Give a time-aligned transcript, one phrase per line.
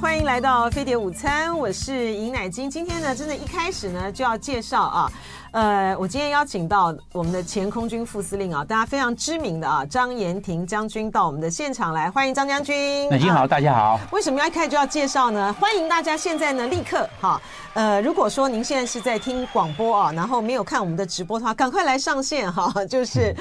[0.00, 2.70] 欢迎来到飞碟午餐，我是尹乃金。
[2.70, 5.12] 今天呢，真的，一开始呢就要介绍啊，
[5.50, 13.08] 呃，我今天邀请到我们的前空军副司令啊，大家非常知名的啊，张延廷将军到我们的现场来，欢迎张将军。
[13.10, 13.98] 乃菁好，大家好。
[14.12, 15.52] 为什么要一开始就要介绍呢？
[15.54, 17.40] 欢迎大家现在呢立刻哈，
[17.74, 23.34] 呃，如果说您现在是在听广播啊，然后没有看我们的直播的话，赶快来上线哈，就是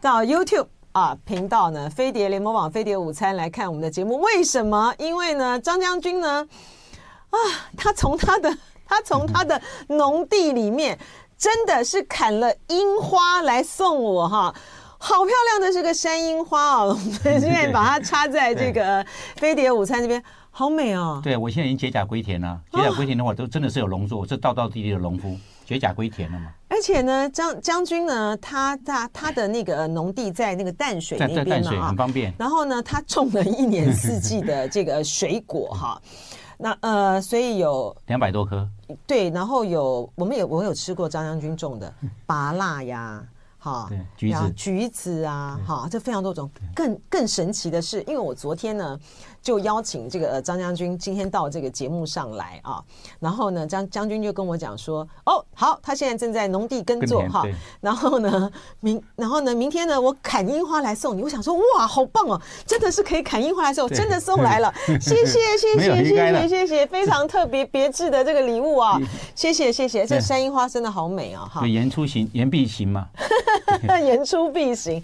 [0.00, 0.68] 到 YouTube。
[0.98, 1.88] 啊，频道呢？
[1.88, 4.92] 飞碟联盟网、飞碟午餐来看我们的节目，为什么？
[4.98, 6.44] 因为呢，张将军呢，
[7.30, 7.38] 啊，
[7.76, 8.52] 他从他的
[8.84, 10.98] 他从他的农地里面，
[11.36, 14.52] 真的是砍了樱花来送我哈，
[14.98, 16.84] 好漂亮的这个山樱花啊！
[16.86, 19.06] 我们现在把它插在这个
[19.36, 20.20] 飞碟午餐这边，
[20.50, 21.20] 好美哦。
[21.22, 25.38] 对，我现在已经解甲归田了，解甲归田的话，都真的是有农作，这道道地地的农夫。
[25.68, 26.50] 解甲归田了嘛？
[26.68, 32.32] 而且呢，将将军呢，他他他的那个农地在那个淡水那边嘛，淡水很方便。
[32.38, 36.00] 然后呢，他种了一年四季的这个水果哈。
[36.56, 38.66] 那呃，所以有两百多棵。
[39.06, 41.92] 对，然后有我们有我有吃过张将军种的
[42.24, 43.22] 芭辣呀，
[43.68, 44.52] 哈，橘子。
[44.56, 46.50] 橘子啊，哈，这非常多种。
[46.74, 48.98] 更更神奇的是，因为我昨天呢。
[49.40, 52.82] 就邀请这个呃张将军今天到这个节目上来啊，
[53.20, 57.44] 然后呢，张将军就跟我讲说，哦，好，他现在正在农地耕作哈，
[57.80, 68.98] 然后呢明然后呢明天呢我砍樱花来送你，我想说哇，好棒哦，真的是可以砍樱花来送，真的送来了， 谢谢谢谢谢谢谢谢，非常特别别致的这个礼物啊，
[69.36, 73.06] 谢谢谢谢，这山樱花真的好美啊哈，言出行言必行嘛，
[74.04, 75.02] 言出必行，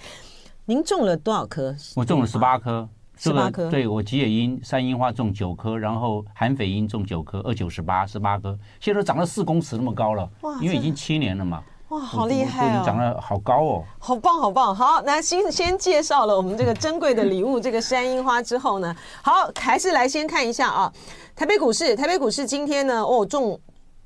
[0.66, 1.74] 您种了多少棵？
[1.96, 2.88] 我种了十八棵。
[3.16, 10.28] 十八棵，对，我吉野樱、山樱花种九棵，然后韩绯樱种九棵，二九十八，十八棵，现在都长了四公尺那么高了。
[10.40, 11.62] 哇，因为已经七年了嘛。
[11.90, 12.82] 哇，好厉害啊！
[12.84, 13.84] 长得好高哦。
[14.00, 14.74] 好棒，好棒。
[14.74, 20.92] 好，那先先介绍了我们这个珍贵的礼物，这个山樱花之后呢，好，还是来先看一下啊，
[21.36, 23.58] 台北股市，台北股市今天呢，哦，重。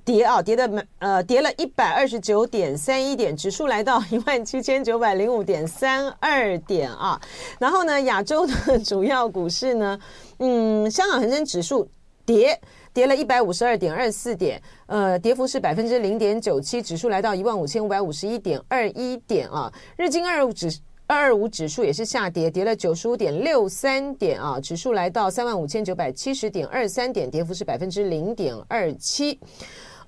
[0.08, 7.20] 跌啊，跌的满呃，跌了一百二十九点三一点，指数来到一万七千九百零五点三二点啊。
[7.60, 10.00] 然后呢，亚洲的主要股市呢，
[10.38, 11.86] 嗯，香港恒生指数
[12.24, 12.58] 跌
[12.94, 19.70] 跌了一百五十二点二四点，呃，跌幅是百分之零点九七，指数来到一万五千五百五十一点二一点啊。
[19.98, 20.74] 日经二五指
[21.06, 29.38] 二二五指数也是下跌，跌了九十五点六三点啊，指数来到三万五千九百七十点二三点，跌幅是百分之零点二七。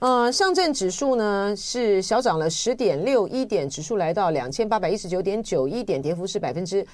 [0.00, 6.84] 呃，上证指数呢是小涨了十点六一点，指数来到两千八百一十九点九一点，跌幅是百分之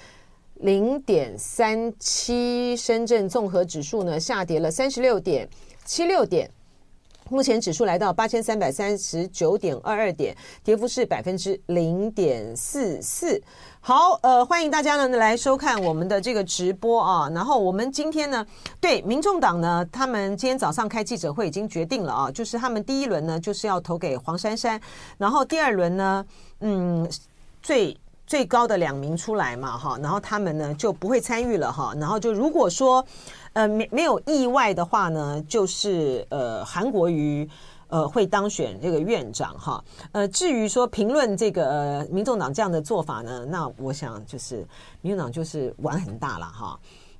[0.55, 2.77] 零点三七。
[2.77, 5.49] 深圳综合指数呢下跌了三十六点
[5.85, 6.51] 七六点，
[7.29, 13.43] 目前指数来到八千三百三十九点二二点，跌幅是百分之零点四四。
[13.81, 17.29] 好，呃，欢迎大家呢来收看我们的这个直播啊。
[17.35, 18.47] 然后我们今天呢，
[18.81, 24.81] 对民众党呢，他们今天早上开记者会已经决定了啊，就是他们第一轮呢就是要投给黄珊珊，
[25.19, 26.25] 然后第二轮呢，
[26.61, 27.09] 嗯，
[27.63, 31.95] 最最高的两名出来嘛，哈，然后他们呢就不会参与了哈。
[31.99, 33.05] 然后就如果说
[33.53, 37.49] 呃没没有意外的话呢，就是呃韩国瑜。
[37.89, 39.85] 呃，会当选这个院长哈。
[40.11, 44.67] 呃，至于说评论这个、呃、民众党这样的做法呢，那我想就是
[45.03, 46.77] 民众党就是玩很大了哈。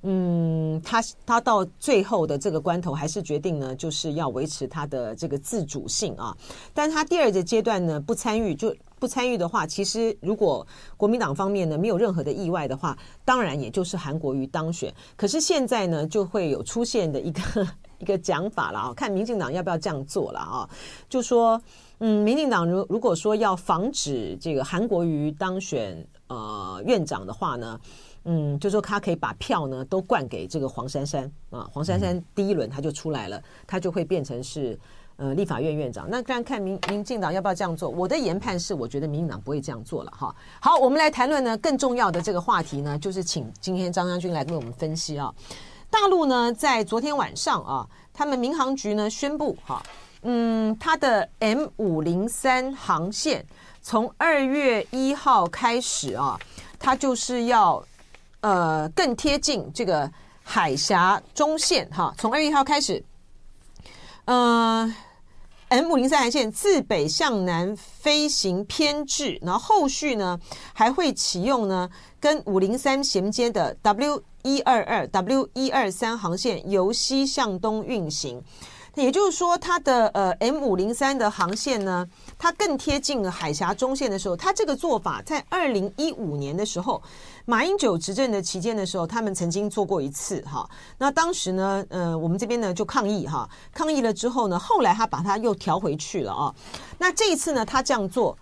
[0.09, 6.37] 嗯，他他到最后的这个关头还是决定呢，就是要维持他的这个自主性啊。
[6.73, 10.65] 但他第二个阶段呢不参与，就不参与的话，其实如果
[10.97, 14.95] 国民党方面呢没有任何的意外的话，当然也就是韩国瑜当选。
[15.17, 17.41] 可是现在呢就会有出现的一个。
[17.99, 20.69] 一个讲法了啊，看民进党要不要这样做了啊？
[21.09, 21.59] 就说，
[22.01, 27.81] 嗯，民进党如如果说要防止这个韩国瑜当选呃院长的话呢，
[28.29, 34.77] 嗯，就说他可以把票呢都灌给这个黄珊珊啊，黄珊珊第一轮他就出来了，他就会变成是
[35.17, 36.09] 呃立法院院长。
[36.11, 37.89] 那看看民民进党要不要这样做？
[37.89, 40.35] 我的研判是，我觉得民进党不会这样做了哈。
[40.61, 45.33] 好，我们来谈论呢更重要的这个话题呢，就是请今天张将军来为我们分析啊。
[45.89, 49.81] 大陆呢，在昨天晚上啊，他们民航局呢宣布哈，
[50.23, 53.47] 嗯，他的 M 五零三航线
[53.81, 56.37] 从二月一号开始啊，
[56.77, 57.83] 它就是要
[58.47, 60.09] 呃更贴近这个
[60.45, 62.15] 海峡中线哈。
[62.17, 63.03] 从二月一号开始，
[64.27, 64.95] 嗯
[65.69, 70.39] ，M 五零三航线自北向南飞行偏置，然后后续呢
[70.73, 71.91] 还会启用呢
[72.21, 74.23] 跟五零三衔接的 W。
[74.47, 78.41] 一二二 W 一二三航线由西向东运行，
[78.95, 82.07] 也就是说，它的呃 M 五零三的航线呢，
[82.39, 87.03] 它更贴近海峡中线的时候，它这个做法在二零一五年的时候，
[87.47, 90.69] 马英九执政的期间的时候，他们曾经做过一次哈。
[90.99, 96.55] 那当时呢，呃，我们这边呢就抗议哈，抗议了之后呢，后来他把它又调回去了啊。
[96.99, 98.37] 那这一次呢，他这样做，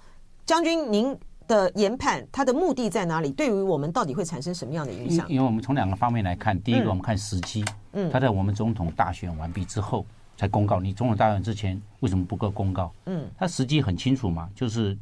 [0.44, 1.16] 将军您
[1.46, 3.30] 的研判，他的目的在哪里？
[3.30, 5.28] 对于我们到底会产生什么样的影响？
[5.28, 10.04] 因为我们从两个方面来看，第一个我们看时机，嗯，他在我们总统大选完毕之后。
[10.36, 12.92] 才公告，你总统大选之前为什么不够公告？
[13.06, 14.98] 嗯，他时机很清楚嘛，就是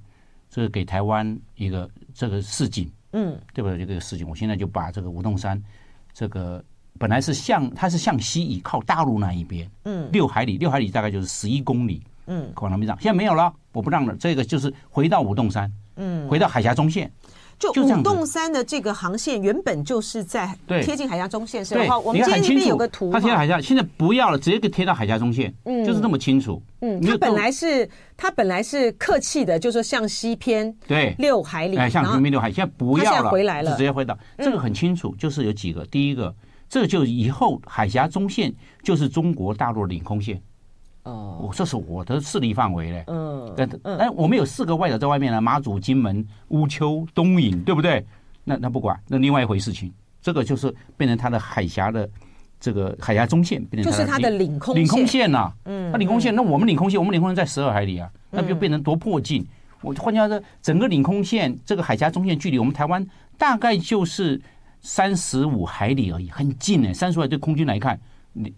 [0.51, 3.79] 这个给台湾一个这个示警，嗯，对不对？
[3.87, 5.63] 这个事情，我现在就把这个武洞山
[6.13, 6.63] 这个
[6.99, 17.11] 本来是向它是向西倚靠大陆那一边，嗯，六海里，六海里大概就是十一公里，嗯，往那边让，现在没有了，我不让了，这个就是回到武洞山，嗯，回到海峡中线。
[17.71, 21.99] 就五洞山的这个航线原本就是在贴近海峡中线，是吧？
[21.99, 26.61] 我们今天这边有个图，它贴到海峡，现在不要了，直接给贴到海峡中线，嗯，就是那么清楚。
[26.81, 31.15] 嗯，它本来是它本来是客气的，就是说向西偏对。
[31.19, 36.35] 六海里，哎，向西偏六海，现在不要了，回来了，直接回到这个很清楚，就是有几个，第一个，
[36.69, 40.41] 这就以后海峡中线就是中国大陆的领空线。
[41.05, 43.05] 哦，我这是我的势力范围嘞。
[43.07, 48.05] 嗯，但但，我们有四个外岛在外面呢，马祖、金门、乌丘、东引，对不对？
[48.45, 49.93] 那那不管，那另外一回事情。
[50.21, 52.09] 这个就是变成它的海峡的
[52.61, 55.53] 这个海峡中线，变成就是它的领空领空线呐。
[55.65, 59.45] 嗯，那领空线，那我们领空线，我们领空线在十二海里啊，那就变成多迫近。
[59.81, 63.05] 我换句话说，整个领空线这个海峡中线距离我们台湾
[63.37, 64.41] 大概就是
[64.81, 67.99] 三十五海里而已，很近哎，三十五海对空军来看。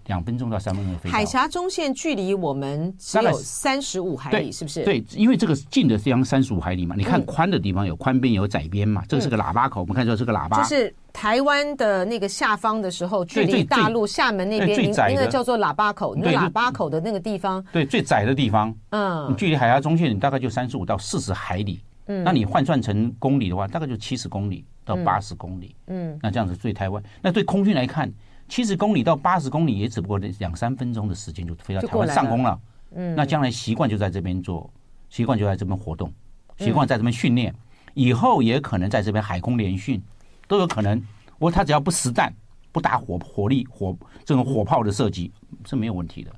[0.06, 1.10] 两分钟到三分钟飞。
[1.10, 4.84] 海峡中线距离我们只有三十五海里，是不是？
[4.84, 6.94] 对，因为这个近的地方三十五海里嘛。
[6.96, 9.80] 你看宽的地方有宽边有窄边嘛，这个是个喇叭口。
[9.80, 10.62] 我们看这是个喇叭。
[10.62, 16.14] 就是台湾的那个下方的时候，距离大陆厦门那边，那个叫做喇叭口。
[16.14, 18.74] 那喇叭口的那个地方，对，最窄的地方。
[18.90, 21.80] 嗯，距离海峡中线你大概就三十五到四十海里。
[22.06, 25.74] 嗯，那你换算成公里的话，大概就七十公里到八十公里。
[25.86, 28.12] 嗯，那这样子对台湾，那对空军来看。
[28.48, 32.60] 七十公里到八十公里也只不过两三分钟的时间就飞到台湾上空了。
[32.96, 34.70] 嗯，那将来习惯就在这边做，
[35.08, 36.12] 习惯就在这边活动，
[36.58, 37.52] 习惯在这边训练，
[37.94, 40.00] 以后也可能在这边海空联训，
[40.46, 41.02] 都有可能。
[41.38, 42.32] 我他只要不实弹，
[42.70, 45.32] 不打火火力火这种火炮的射击
[45.66, 46.30] 是没有问题的。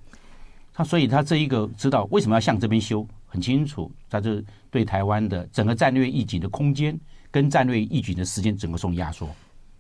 [0.73, 6.99] 他所以他这一个知道为什么要向这边修，很清楚，他就对台湾的整个战略预警的空间
[7.31, 9.29] 跟战略预警的时间整个送压缩。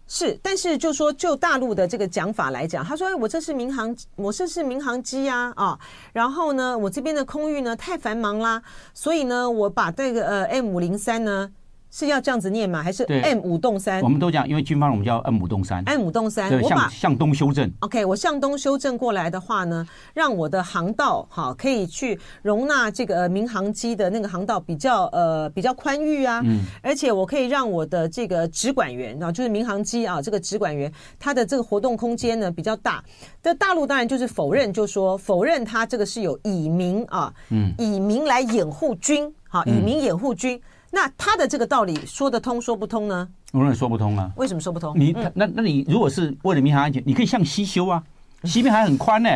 [0.08, 5.78] 是，但是就说就大陆的这个讲法来讲，他说：“哎，我这是民航，我这是民航机呀，啊，
[6.12, 8.62] 然后呢，我这边的空域呢太繁忙啦，
[8.94, 11.50] 所以呢，我把这个呃 M 五零三呢。”
[11.90, 12.82] 是要这样子念吗？
[12.82, 14.02] 还是 M 五洞三？
[14.02, 15.82] 我们都讲，因为军方我们叫 M 五洞三。
[15.84, 17.72] M 五洞三，我把向东修正。
[17.80, 26.42] OK，我向东修正过来的话呢，让我的航道哈可以去容纳这个民航机的那个航道比较呃比较宽裕啊。
[26.44, 26.60] 嗯。
[26.82, 33.02] 而且我可以让我的这个直管员啊，就是民航机啊，这个直管员他的这个活动空间呢比较大。
[33.42, 40.60] 这大陆当然就是否认，就说否认他这个是有以民啊，嗯，以民来掩护军，好，以民掩护军。
[40.96, 43.28] 那他的这个道理说得通说不通呢？
[43.52, 44.32] 我认为说不通啊。
[44.36, 44.98] 为什么说不通？
[44.98, 48.02] 你那那你如果是为了民航安全，你可以向西修啊，
[48.44, 49.28] 西边还很宽呢。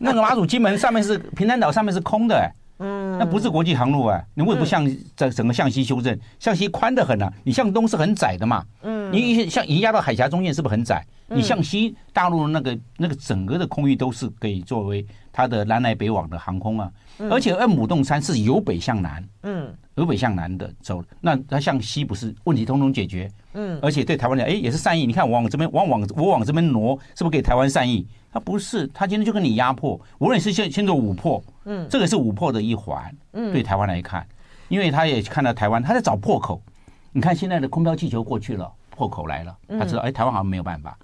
[0.00, 2.50] 那个马祖金门上面是平潭岛上面是空的，哎，
[2.80, 4.84] 嗯，那不是国际航路哎，你为什么不向
[5.14, 6.18] 整整个向西修正？
[6.40, 11.04] 向西宽的很啊，你向东是很窄的嘛，嗯，你像移压到海峡中线是不是很窄？
[11.28, 16.90] 你向西大陆那个那个整个的空域都是可以作为它的南来北往的航空啊，
[17.30, 19.74] 而且 M 武洞山是由北向南，嗯。
[19.96, 23.28] 由北向南的走，那它向西不是问题通通解决？
[23.54, 25.04] 嗯，而且对台湾来讲，哎，也是善意。
[25.04, 28.06] 你看，我往这边，往往我往这边挪，是不是给台湾善意？
[28.32, 30.00] 他不是，他今天就跟你压迫。
[30.18, 33.12] 无论是先先做五破，嗯，这个是五破的一环。
[33.32, 34.24] 嗯，对台湾来看，
[34.68, 36.62] 因为他也看到台湾，他在找破口。
[37.10, 40.98] 你看现在的空飘气球过去了，破口来了，他知道，哎，台湾好像没有办法。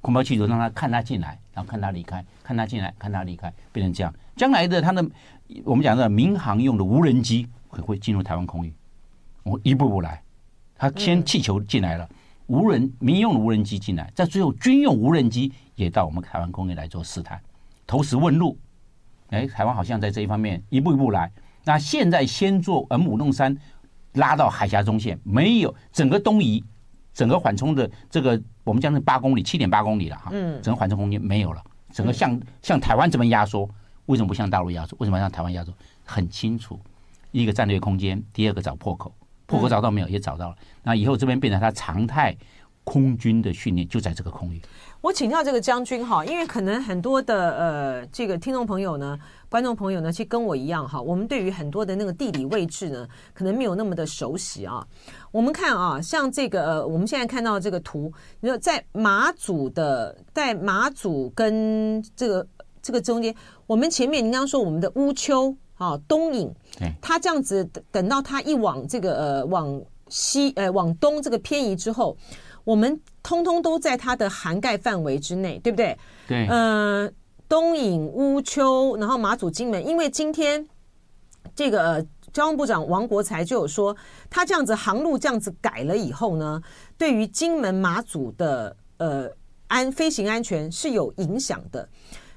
[0.00, 4.14] 空标气球让他看他进来，然后看他离开，看他进来，看他离开，变成这样。
[4.36, 5.04] 将来的他的，
[5.64, 7.46] 我们讲的民航用的无人机。
[7.72, 8.74] 会会进入台湾空域，
[9.44, 10.20] 我一步步来，
[10.74, 12.08] 他先气球进来了，
[12.48, 17.40] 无人民用的无人机进来，在最后军用无人机也到我们台湾空域来做试探，
[17.86, 18.58] 投石问路。
[19.28, 21.30] 哎，台湾好像在这一方面一步一步来。
[21.62, 23.56] 那现在先做 M 五弄三
[24.14, 26.64] 拉到海峡中线，没有整个东移，
[27.12, 31.62] 整个缓冲的这个我们将近八公里，七点八公里了哈，嗯，整个缓冲空间没有了，
[31.92, 33.68] 整个像像台湾这边压缩，
[34.06, 34.96] 为什么不向大陆压缩？
[35.00, 35.72] 为什么要向台湾压缩？
[36.04, 36.78] 很清楚。
[37.32, 39.14] 一个战略空间，第二个找破口，
[39.46, 40.08] 破口找到没有？
[40.08, 40.56] 也找到了。
[40.82, 42.36] 那以后这边变成它常态
[42.82, 44.60] 空军的训练就在这个空域。
[45.00, 54.86] 我请教这个将军哈，因为可能很多的呃这个听众朋友呢、观众朋友呢，其实跟我一样哈，我们对于很多的那个地理位置呢，可能没有那么的熟悉啊。
[55.32, 62.46] 我们看啊，像这个呃，我们现在看到这个图，你说在马祖的，在马祖跟这个
[62.82, 63.34] 这个中间，
[63.66, 66.52] 我们前面您刚刚说我们的乌丘啊、东引，
[67.00, 72.14] 它这样子等到它一往这个呃往西呃往东这个偏移之后。
[72.62, 75.98] 我们通通都在它的涵盖范围之内，对不对？
[76.26, 76.46] 对。
[76.48, 77.12] 嗯、呃，
[77.48, 80.66] 东引、乌丘，然后马祖、金门，因为今天
[81.54, 83.96] 这个、呃、交通部长王国才就有说，
[84.28, 86.62] 他这样子航路这样子改了以后呢，
[86.96, 89.30] 对于金门、马祖的呃
[89.68, 91.88] 安飞行安全是有影响的。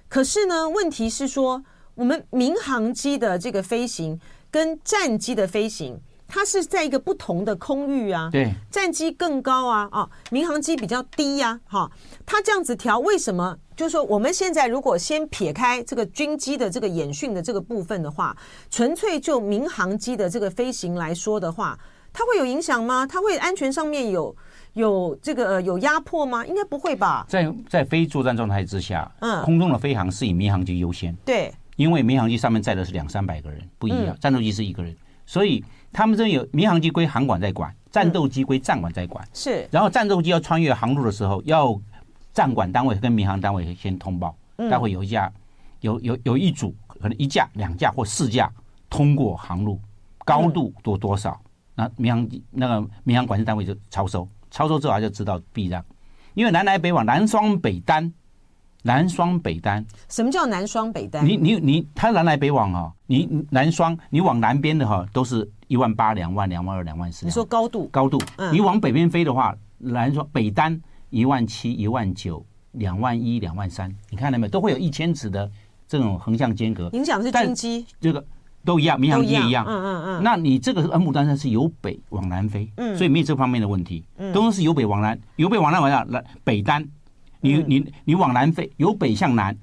[0.09, 1.63] 可是呢，问题是说，
[1.95, 4.19] 我们民航机的这个飞行
[4.51, 5.99] 跟战机的飞行。
[6.35, 11.91] 它是在一个不同的空域啊，对，战机更高啊，啊，民航机比较低呀，哈，
[12.25, 13.55] 它这样子调，为什么？
[13.75, 18.35] 就是说，我们现在如果先撇开这个军机的这个演训的这个部分的话，
[18.71, 21.77] 纯粹就民航机的这个飞行来说的话，
[22.11, 23.05] 它会有影响吗？
[23.05, 24.35] 它会安全上面有
[24.73, 26.43] 有这个有压迫吗？
[26.47, 27.23] 应该不会吧？
[27.29, 34.95] 在在非作战状态之下，嗯，空中的飞航是以民航机优先，对，因为民航机上面载的是两三百个人，不一样，战斗机是一个人，
[35.27, 35.63] 所以。
[35.93, 39.25] 他们这有民航机归航管在管，战斗机归战管在管。
[39.33, 41.79] 是，然后战斗机要穿越航路的时候，要
[42.33, 44.35] 战管单位跟民航单位先通报。
[44.69, 45.31] 待会有一架，
[45.81, 48.51] 有有有一组，可能一架、两架或四架
[48.89, 49.79] 通过航路，
[50.25, 51.39] 高度多多少？
[51.75, 55.83] 那民航机那个民航管制单位就超收，超收之后他就知道避让，
[56.33, 58.13] 因为南来北往，南双北单。
[58.85, 61.25] 南双北单，什么叫南双北单？
[61.25, 67.25] 你你你，它南来北往哈，你南双，你往南边的哈，都是一万八、两万、两万二、两万四。
[67.25, 67.87] 你说高度？
[67.87, 68.19] 高度。
[68.51, 74.51] 你往北边飞的话，南双北单一万七、一万九、两万一、两万三，你看到没有？
[74.51, 75.49] 都会有一千尺的
[75.87, 76.89] 这种横向间隔。
[76.89, 78.21] 影响是军机，这个
[78.65, 79.65] 都一样，民航机也一样。
[79.65, 80.23] 嗯嗯嗯。
[80.23, 84.03] 那你这个是牡丹山是由北往南飞，嗯，所以没有这方面的问题。
[84.17, 86.85] 嗯，都是由北往南，由北往南往下来北单。
[87.43, 89.55] 你你你往南飞，由北向南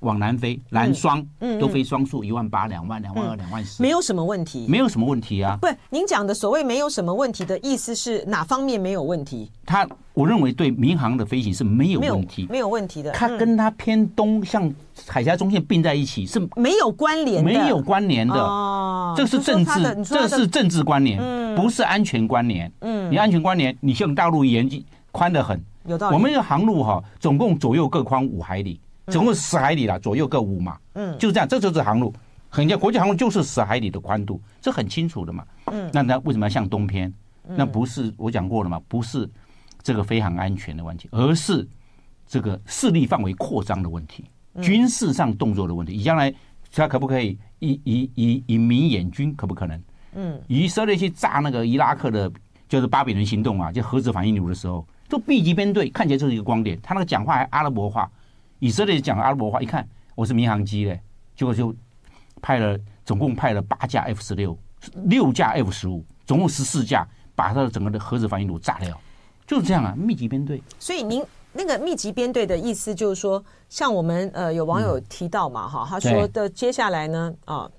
[0.00, 1.24] 往南飞，南双
[1.58, 5.56] 都飞双数，一万八、两万、两万二、两万四，没有什么问题，没有什么问题啊。
[5.58, 9.50] 不是，您讲的所谓没有什么问题的意思是哪方面没有问题？
[9.64, 13.12] 他我认为对民航的飞行是没有问题，没有问题的。
[13.12, 14.70] 它跟它偏东，向
[15.06, 18.34] 海峡中线并在一起是没有关联，没有关联的。
[18.34, 21.18] 哦，这是政治，这是政治关联，
[21.56, 22.70] 不是安全关联。
[22.80, 25.58] 嗯，你安全关联，你像大陆延津宽得很。
[25.86, 26.14] 有道理。
[26.14, 30.78] 我们的航路哈，总共左右各宽五海里，总共十海里了，左右各五嘛。
[30.94, 32.12] 嗯，就是这样，这就是航路。
[32.48, 35.44] 很像国际航路就是十海里的宽度，这很清楚的嘛。
[35.66, 37.12] 嗯，那那为什么要向东偏？
[37.44, 38.80] 那不是我讲过了嘛？
[38.86, 39.28] 不是
[39.82, 41.66] 这个飞航安全的问题，而是
[42.26, 44.24] 这个势力范围扩张的问题，
[44.60, 45.96] 军事上动作的问题。
[45.96, 46.32] 你将来
[46.72, 49.34] 他可不可以以以以以民演军？
[49.34, 49.82] 可不可能？
[50.14, 52.30] 嗯，以色列去炸那个伊拉克的，
[52.68, 54.86] 就是巴比伦行动啊，就核子反应炉的时候。
[55.12, 58.10] 就 B 级编队看起来就是一个光点，他那个讲话还阿拉伯话，
[58.60, 60.98] 以色列讲阿拉伯话，一看我是民航机嘞，
[61.36, 61.76] 结果就
[62.40, 64.56] 派了总共派了八架 F 十六，
[65.04, 68.98] 六架 F 十五，总共十四架，把他的整个的核子反应炉炸掉，
[69.46, 70.62] 就是这样啊，密集编队。
[70.78, 77.70] 所以您那个密集编队的意思就是说，像我们呃有网友提到嘛哈，他说的接下来呢啊，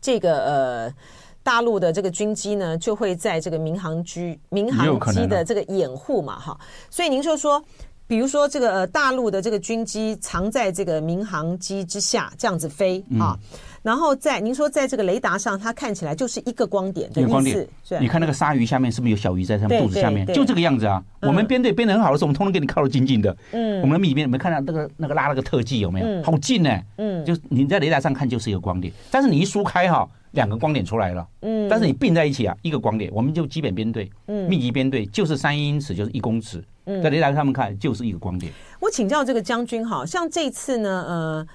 [0.00, 0.94] 这个呃。
[1.42, 6.58] 大陆的这个军机呢，就会在这个民航机、民航机的这个掩护嘛，哈，
[6.88, 7.62] 所以您就说，
[8.06, 17.30] 比如说这个呃大陆的这个军机藏在这个民航机之下，这样子飞啊，嗯、然后在您说在这个雷达上，它看起来就是一个光点的意思。
[17.30, 17.66] 光点，
[18.00, 20.26] 你看那个鲨鱼下面是不是有小鱼在它们肚子下面？
[20.28, 21.02] 就这个样子啊。
[21.20, 23.36] 嗯、我们编队编得很好的时候，我们通通给你靠得紧紧的。
[23.50, 26.06] 嗯，我们的密编，你们看到那个那个拉了个特技有没有？
[26.06, 26.84] 嗯、好近呢、欸。
[26.98, 30.08] 嗯，就你在雷达上看就是一个光点，但是你一疏开哈。
[30.32, 38.50] 两个光点出来了，嗯，但是你并在一起啊，一个光点，我们就基本编队，嗯，密集编队就是三英尺，就是一公尺，嗯，在雷达上面看就是一个光点。
[38.80, 41.46] 我请教这个将军，哈像这次呢，呃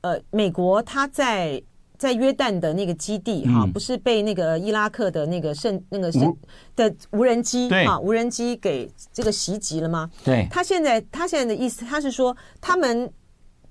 [0.00, 1.62] 呃，美国他在
[1.96, 6.36] 在约旦的那个基地哈，不是被那个伊拉克的那个圣那个圣
[6.74, 10.10] 的无人机啊无人机给这个袭击了吗？
[10.24, 13.08] 对，他现在他现在的意思，他是说他们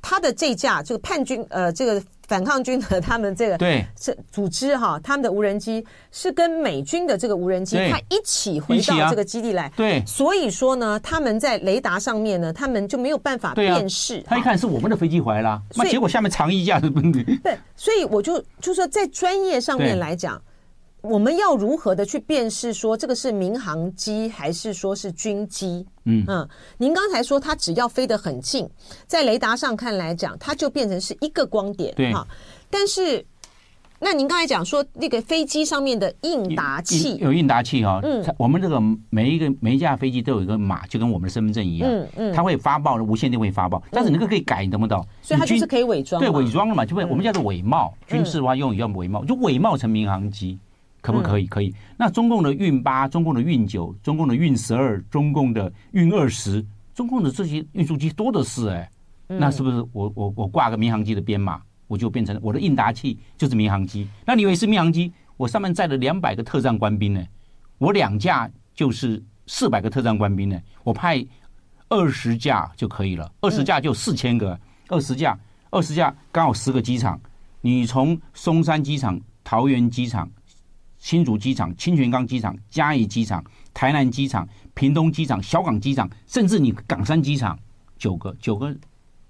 [0.02, 2.02] 他的这架这个叛军呃这个。
[2.28, 9.72] 反抗军的他们这个对是组织哈，他们的无人机是跟美军的这个无人机，它一起回到这个基地来。
[9.76, 14.22] 对，所以说呢，他们在雷达上面呢，他们就没有办法辨识。
[14.28, 17.24] 他一看是我们的飞机回来了，那结果下面藏一架的问题。
[17.44, 20.42] 对，所以我就就说在专业上面来讲，
[21.06, 25.86] 我们要如何的去辨识说这个是民航机还是说是军机？
[26.06, 26.24] 嗯。
[26.28, 26.48] 嗯，
[26.78, 28.68] 您刚才说它只要飞得很近，
[29.08, 32.14] 在雷达上看来讲，它就变成是一个光点，对。
[32.14, 32.28] 哈。
[32.70, 33.26] 但是，
[34.00, 37.16] 那您刚才讲说那个飞机上面的应答器。
[37.18, 45.06] 有应答器哈，嗯，我们这个每一个每一架飞机都有一个码，就跟我们的身份证一样，嗯嗯，它会发报的无线电会发报，但是那个可以改，你懂不懂？
[45.22, 50.60] 所以它就是可以伪装，对，伪装了嘛，就会我们叫做伪冒，军事的话用语叫伪冒，就伪冒成民航机。
[51.06, 51.46] 可不可以？
[51.46, 51.72] 可以。
[51.96, 58.90] 那中共的运八、中共的运九、中共的运十二、中共的运二十，中共的这些运输机多的是哎。
[59.28, 64.08] 那是不是我我我挂个民航机的编码，我就变成我的应答器就是民航机？
[64.26, 65.14] 那你以为是民航机？
[65.38, 67.24] 我上面载了两百个特战官兵呢，
[67.78, 70.60] 我两架就是四百个特战官兵呢。
[70.84, 71.24] 我派
[71.90, 75.38] 二十架就可以了，二十架就四千个，二十架
[75.70, 77.20] 二十架刚好十个机场。
[77.62, 80.28] 你从松山机场、桃园机场。
[81.06, 83.44] 新竹机场、清泉岗机场、嘉义机场、
[83.76, 87.56] 台南机场、屏东机场、小港机场，甚至你港山机场，
[87.96, 88.76] 九个九个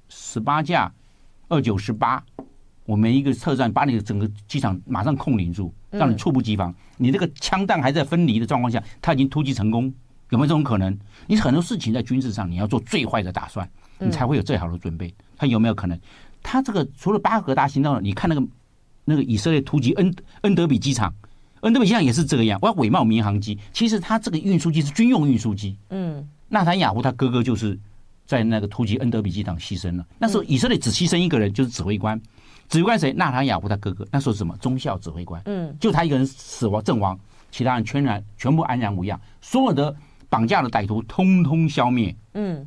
[0.07, 0.89] 十八架，
[1.49, 2.23] 二九十八，
[2.85, 6.73] 我们一个特战把你的整个机场马上控领住，让你猝不及防。
[6.95, 9.93] 你这个枪弹还在分离的状况下，他已经突击成功，
[10.29, 10.97] 有没有这种可能？
[11.27, 15.13] 你很多事情在军事上你要做最坏的打算，你才会有最好的准备。
[15.35, 15.99] 他有没有可能？
[16.41, 18.47] 他这个除了巴格达行动，你看那个
[19.03, 21.13] 那个以色列突击恩恩德比机场。
[21.65, 25.75] 恩德比机场也是这个样，我要伪冒民航机，其实他这个运输机是军用运输机。
[25.89, 27.77] 嗯，纳坦雅胡他哥哥就是
[28.27, 30.05] 在那个突击恩德比机场牺牲了。
[30.19, 32.21] 那时候以色列只牺牲一个人，就是指挥官。
[32.69, 33.11] 指挥官谁？
[33.13, 34.07] 纳坦雅胡他哥哥。
[34.11, 34.55] 那时候是什么？
[34.57, 35.41] 中校指挥官。
[35.45, 37.19] 嗯，就他一个人死亡阵亡，
[37.49, 39.95] 其他人全然全部安然无恙，所有的
[40.29, 42.15] 绑架的歹徒通通消灭。
[42.35, 42.63] 嗯，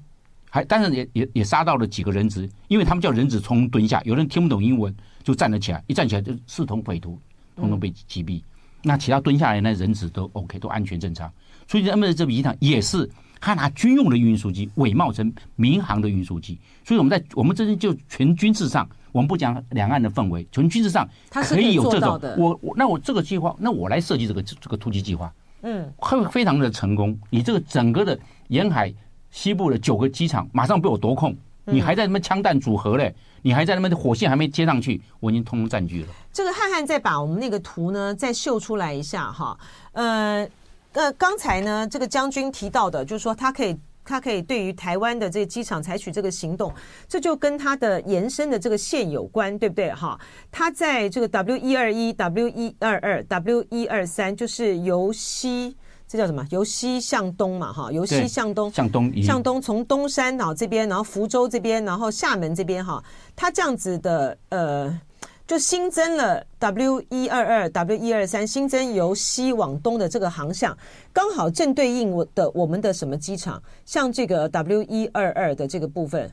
[0.50, 7.16] 还但是也也也杀到了几个人质，因为他们叫人质从蹲下，有人听不懂英文就站了起来，一站起来就视同匪徒，
[7.54, 8.42] 通通被击毙。
[8.82, 11.30] 那其他蹲下来那人质都 OK，都安全正常。
[11.66, 13.08] 所以在恩德比机场也是
[13.40, 16.58] 他拿军用的运输机伪冒成民航的运输机。
[16.84, 22.18] 所以我们在我们这边就全军事上，我们不讲两岸的氛围，全军事上可以有这种。
[22.38, 25.32] 我我那我这个计划，那我来设计这个这个突击计划，
[25.62, 27.18] 嗯，会非常的成功。
[27.28, 28.18] 你这个整个的
[28.48, 28.92] 沿海
[29.30, 31.36] 西部的九个机场马上被我夺控，
[31.72, 33.14] 你还在那边枪弹组合嘞。
[33.40, 36.08] 你还在那边火线还没接上去，我已经通通占据了。
[36.32, 39.56] 这个汉汉再把我们那个图呢再秀出来一下哈，
[39.92, 40.46] 呃
[40.92, 46.74] 呃，刚才呢这个将军提到的，就是说他可以他可以对于台湾的这个机场采取这个行动，
[47.06, 50.18] 这就跟他的延伸的这个线有关，对不对哈？
[50.50, 55.76] 他在这个 W 一二一、W 一二二、W 一二三，就是由西。
[56.08, 56.42] 这叫什么？
[56.50, 63.04] 由西向东嘛，哈，由西向东，向东，向东，从东山岛这边，然后福州这边，然后厦门这边，哈，
[63.36, 65.00] 它这样子的，呃，
[65.46, 70.74] 就新增了 W 一二二、W 一二三，新增由西往东的这个航向，
[71.12, 73.62] 刚好正对应我的我们的什么机场？
[73.84, 76.32] 像这个 W 一二二的这个部分，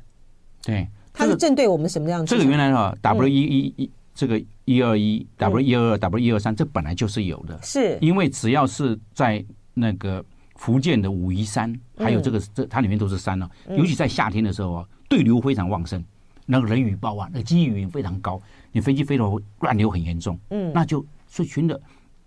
[0.64, 2.34] 对，它是正对我们什么样子？
[2.34, 9.44] 这个原来哈 W 一一一这个一二一 W 一二二 W 一二三，这本来就是有的，是因为只要是在
[9.76, 10.24] 那个
[10.56, 16.04] 福建的武夷山，还有这个这它里面都是山了，尤其在夏天的时候啊，对流非常旺盛，
[16.46, 21.80] 那个雷雨暴啊，那个积云非常高，你飞机飞到乱流很严重，嗯，那就是群的，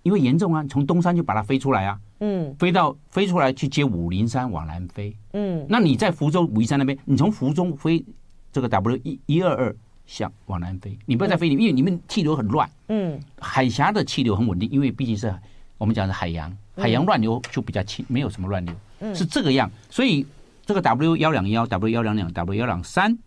[0.03, 8.05] 因为严重啊，从东山就把它飞出来啊，嗯，飞到飞出来去接武陵山往南飞，嗯，那你在福州武夷山那边，你从福州飞
[8.53, 15.35] 这个 W 一一二二向往南飞，你不要再飞，因为里面气流很乱，嗯，海峡的气流很稳定，因为毕竟是
[15.79, 16.55] 我们讲的海洋。
[16.79, 18.75] 海洋乱流就比较轻，没有什么乱流，
[19.15, 19.71] 是这个样。
[19.91, 20.25] 所以
[20.65, 23.19] 这个 W 幺两幺、W 幺两两、W 幺两三，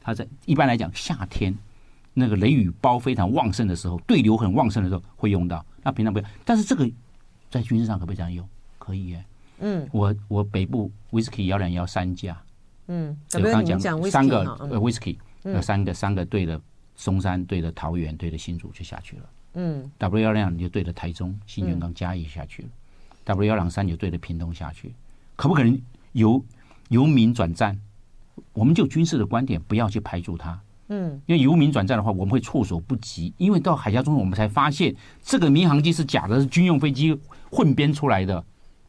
[0.00, 1.56] 它在一般来讲夏天
[2.14, 5.64] 那个雷雨包非常旺盛的时候，对流很旺盛的时候会用到。
[5.82, 6.24] 那平常不要。
[6.44, 6.88] 但是这个
[7.50, 8.46] 在军事上可不可以这样用？
[8.78, 9.24] 可以耶。
[9.60, 12.40] 嗯，我我北部 Whisky 幺两幺三架，
[12.86, 13.78] 嗯，我刚讲
[14.10, 16.60] 三个 Whisky，有三个三个对的
[16.94, 19.22] 松山，对的桃园，对的新竹就下去了。
[19.54, 22.68] 嗯，W 幺两你就对着台中新源刚嘉义下去了。
[23.28, 24.94] W 幺两三就对着屏东下去，
[25.36, 25.78] 可不可能
[26.12, 26.42] 由
[26.88, 27.78] 由民转战？
[28.54, 30.58] 我们就军事的观点，不要去排除它。
[30.88, 33.34] 嗯，因为由民转战的话，我们会措手不及。
[33.36, 37.14] 因为到海峡中，我们才发现这个民航机是假的，是军用飞机
[37.50, 38.42] 混编出来的，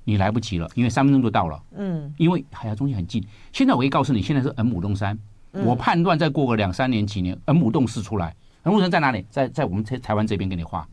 [0.06, 1.62] 你来不及了，因为三分钟就到了。
[1.75, 3.21] 嗯，因为海峡中心很近。
[3.52, 5.19] 现在我可以告诉你，现在是 M 五洞三，
[5.52, 9.25] 我判断再过个两三年几年，M 五洞四出来，M 五洞在哪里？
[9.30, 10.88] 在在我们台台湾这边给你画，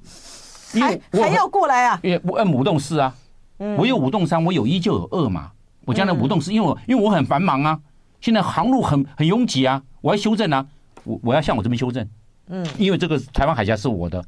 [0.72, 2.00] 还还要过来啊？
[2.02, 3.14] 因为 M 五洞四啊。
[3.58, 5.50] 我有五洞三，我有一就有二嘛。
[5.84, 7.80] 我将来五洞四，因为我因为我很繁忙啊，
[8.20, 10.66] 现在航路很很拥挤啊，我要修正啊，
[11.04, 12.08] 我我要向我这边修正。
[12.48, 14.24] 嗯，因为这个台湾海峡是我的，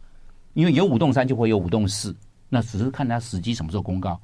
[0.55, 2.14] 因为有五洞三就会有五洞四，
[2.49, 4.19] 那只是看他时机什么时候公告。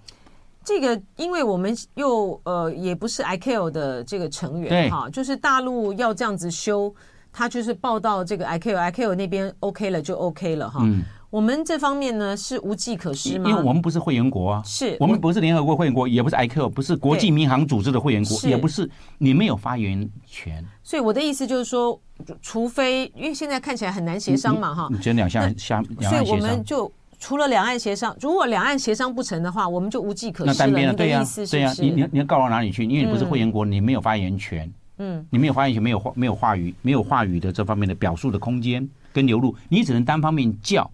[0.65, 6.95] 这个，因为我们又呃也不是 ICAO 的这个成员哈，就是大陆要这样子修，
[7.33, 10.81] 他就是报到这个 ICAO，ICAO 那边 OK 了就 OK 了哈。
[10.83, 11.03] 嗯，
[11.35, 13.51] 我们这方面呢是无计可施吗？
[13.51, 20.65] 因为我们不是会员国啊，是我们不是联合国会员国，也不是 ICAO，不是国际民航组织的会员国，也不是你没有发言权。
[20.85, 22.01] 所以我的意思就是说，
[22.41, 26.89] 除非因为现在看起来很难协商嘛哈，你这两项相，所以我们就。
[27.19, 30.53] 除了两岸协商，如果两岸协商不成的话，我们就无计可施了。
[30.53, 32.85] 那单边的，对呀，对呀，你你你要告到哪里去？
[32.85, 34.71] 因为你不是会员国，你没有发言权。
[34.99, 40.89] 嗯，你没有发言权，没有话没有话语，没有话语的这方面的表述的空间跟流露，你只能单方面叫，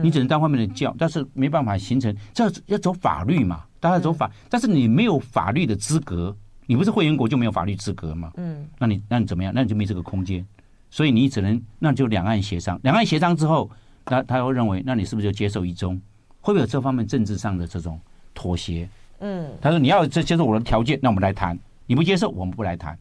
[0.00, 2.14] 你只能单方面的叫，但是没办法形成。
[2.32, 3.64] 这要走法律嘛？
[3.78, 6.34] 大家走法，但是你没有法律的资格，
[6.66, 8.30] 你不是会员国就没有法律资格嘛？
[8.36, 9.52] 嗯，那你那你怎么样？
[9.54, 10.46] 那你就没这个空间，
[10.88, 12.78] 所以你只能那就两岸协商。
[12.82, 13.70] 两岸协商之后，
[14.06, 16.00] 那他会认为，那你是不是就接受一中？
[16.40, 18.00] 会不会有这方面政治上的这种
[18.34, 18.88] 妥协？
[19.20, 22.98] 嗯，他说你要接接受我的条件，那我们来谈；你不接受，我们不来谈，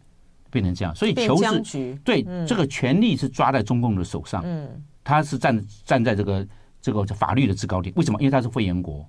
[0.50, 0.94] 变成这样。
[0.94, 4.42] 所以求是对这个权力是抓在中共的手上。
[4.46, 4.70] 嗯，
[5.04, 6.46] 他是站站在这个
[6.82, 7.94] 这个法律的制高点。
[7.96, 8.20] 为什么？
[8.20, 9.06] 因为它是会员国。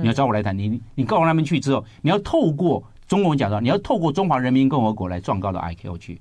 [0.00, 6.20] 你要找我来谈，你你告到那边去之后，你要透过中共讲到，你要透过中华人民共和国来状告到 ICAO 去。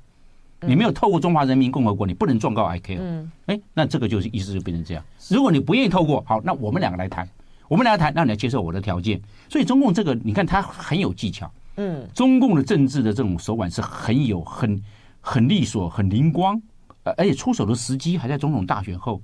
[0.61, 2.97] 你没有透过中华人民共和国，你不能状告 ICAO。
[2.99, 5.03] 嗯，哎，那这个就是意思就变成这样。
[5.29, 7.27] 如果你不愿意透过，好，那我们两个来谈。
[7.67, 9.21] 我们来谈，那你要接受我的条件。
[9.47, 11.49] 所以中共这个，你看他很有技巧。
[11.77, 14.81] 嗯，中共的政治的这种手腕是很有、很
[15.21, 16.61] 很利索、很灵光，
[17.03, 19.21] 而且出手的时机还在总统大选后。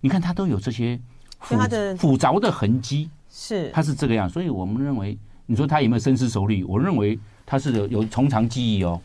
[0.00, 0.98] 你看他都有这些
[1.40, 1.56] 复
[1.96, 4.28] 复杂的痕迹，是他是这个样。
[4.28, 6.62] 所以我们认为，你说他有没有深思熟虑？
[6.64, 9.00] 我认为他是有有从长计议哦。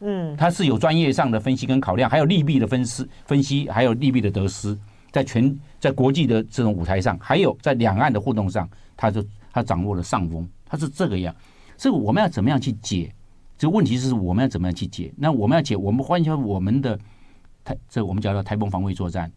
[0.00, 4.76] 嗯，他是有专业上的分析跟考量，还有利弊的分析分析，还有利弊的得失。
[5.12, 9.22] 在全在国际的这种舞台上，还有在两岸的互动上，他就
[9.52, 11.34] 他掌握了上风，他是这个样。
[11.76, 13.12] 这个我们要怎么样去解？
[13.58, 15.12] 这个问题是我们要怎么样去解？
[15.16, 16.98] 那我们要解，我们换成我们的
[17.64, 19.30] 台，这我们叫做台风防卫作战，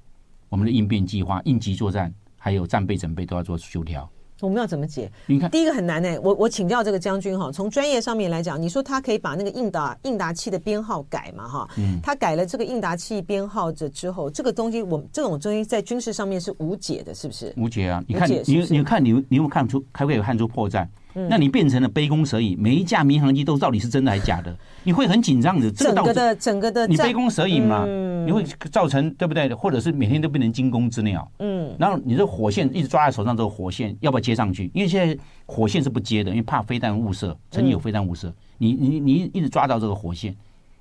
[0.53, 4.07] 我们的应变计划、应急作战，还有战备准备都要做修调。
[4.39, 5.11] 我们要怎么解？
[5.25, 6.19] 你看，第一个很难呢、欸。
[6.19, 11.67] 我我请教这个将军哈，从专业上面来讲，你说他可以把那个应答应答器的编号改嘛哈？
[11.77, 17.51] 嗯，他改了这个应答器编号这之后，这个东西我们这种东西在军事上面是无解的，是不是？
[17.57, 18.03] 无解啊！
[18.07, 20.87] 你看，你你看，你你有看出，还会有看出破绽？
[21.15, 24.55] 嗯、那你变成了杯弓蛇影，每一架民航机都到底是真的还是假的？
[24.83, 25.71] 你会很紧张的。
[25.71, 27.83] 整个的整个的，你杯弓蛇影嘛？
[27.87, 29.53] 嗯、你会造成对不对？
[29.53, 31.29] 或者是每天都变成惊弓之鸟？
[31.39, 31.75] 嗯。
[31.79, 34.69] 然后你这火线一直抓在手上，这个火线要不要接上去？
[34.73, 38.27] 因为现在火线是不接的，因为怕飞弹误射，曾经有飞弹误射。
[38.29, 40.35] 嗯、你你你一直抓到这个火线，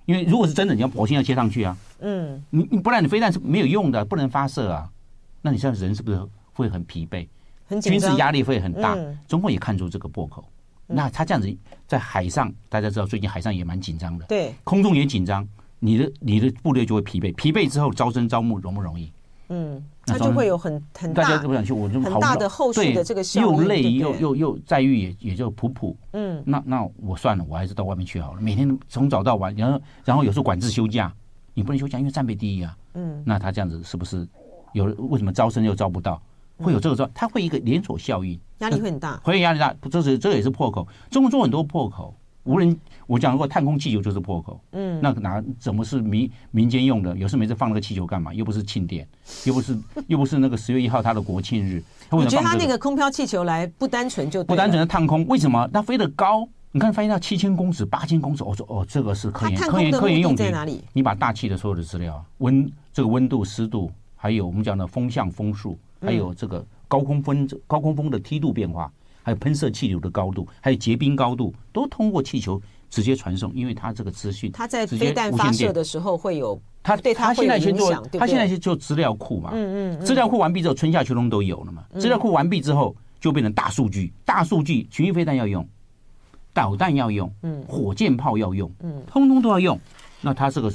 [0.07, 1.77] 因为如果是真的，你要火线要接上去啊。
[2.01, 2.43] 嗯。
[2.51, 4.89] 你你不然你飞弹是没有用的，不能发射啊。
[5.43, 6.21] 那你现在人是不是
[6.53, 7.27] 会很疲惫？
[7.81, 10.45] 军事压力会很大，嗯、中共也看出这个破口。
[10.89, 11.55] 嗯、那他这样子
[11.87, 15.47] 在海上，大家知道最近海上也蛮紧张的，对，空中也紧张，
[15.79, 19.11] 你的你的部队就会疲惫，疲惫之后招生招募容不容易？
[19.49, 25.95] 嗯，那就会有很很大大家都不想去，我就很大的后续的这个又累又又又待遇也也就普普。
[26.13, 31.13] 嗯，那那我算了，我还是到外面去好了，每天从早到晚，然后然后有时候管制休假，
[31.53, 32.75] 你不能休假，因为战备第一啊。
[32.95, 34.27] 嗯，那他这样子是不是
[34.73, 36.21] 有为什么招生又招不到？
[36.59, 40.87] 会有这个状，它会一个连锁效应，压力会很大，会压力大，这是这也是破口。
[41.11, 44.61] 中国做很多破口，无人我讲过，探空气球就是破口。
[44.73, 47.17] 嗯，那哪怎么是民民间用的？
[47.17, 48.33] 有事没事放那个气球干嘛？
[48.33, 49.07] 又不是庆典，
[49.45, 51.83] 又不是又不是那个十月一号他的国庆日。
[52.11, 55.69] 我觉得他那个空飘气球来不单纯就不单纯的探空，为什么？
[55.73, 60.83] 它飞得高，你看飞到七千公尺、八千公尺，我说哦，这个是科研科研科研用品在哪里？
[60.93, 65.79] 你把大气的所有的资料，温这个温度、湿度，还有我们讲的风向、风速。
[66.03, 72.61] 还有这个高空风高空风的梯度变化，还有喷射气流的高度，还有结冰高度，都通过气球
[72.91, 85.67] 直接传送，因为它这个资讯，它在飞弹发射的时候会有，它对它现在先做，它现在去做资料库嘛，嗯嗯，资料库完毕之后，春夏秋冬都有了嘛，资料库完毕之后就变成大数据，大数据巡弋飞弹要用，
[86.53, 89.79] 导弹要用，嗯，火箭炮要用，嗯，通通都要用，
[90.21, 90.71] 那它这个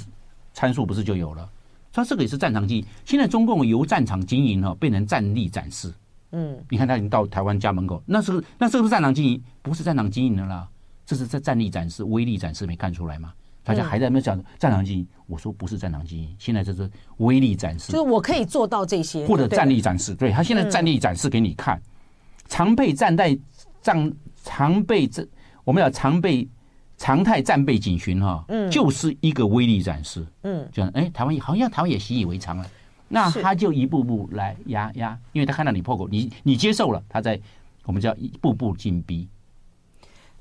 [0.53, 1.47] 参数不是就有了？
[1.97, 5.91] 它这个也是战场经营，现在中共由战场经营哈变成战力展示。
[6.31, 9.41] 嗯，你看他已经到台湾家门口，那是那是不是战场经营？
[9.63, 10.67] 不是战场经营的啦，
[11.07, 13.33] 这是在战力展示、威力展示，没看出来吗？
[13.63, 20.13] 大家还在那讲战场经营，我说不是战场经营，现在这是威力展示，就是我可以做到这些，或者战力展示。
[20.13, 21.81] 对，他现在战力展示给你看，
[22.47, 23.35] 常备战带
[23.81, 25.27] 战常备这
[25.63, 26.47] 我们要常备。
[26.97, 32.65] 常态战备警巡哈，嗯，就是一个威力展示，嗯，就哎，台湾好像台湾也习以为常了，
[33.07, 37.39] 那他就一步步来压压，因为他看到你破口，你你接受了，他在
[37.85, 39.27] 我们叫一步步进逼。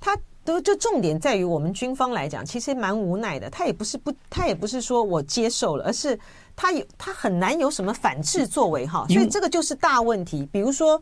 [0.01, 3.51] 他的就重点在于我们军方来讲，其实蛮无奈的。
[3.51, 6.19] 他也不是不，他也不是说我接受了，而是
[6.55, 9.07] 他有他很难有什么反制作为哈。
[9.09, 10.49] 所以这个就是大问题。
[10.53, 11.01] 比如说，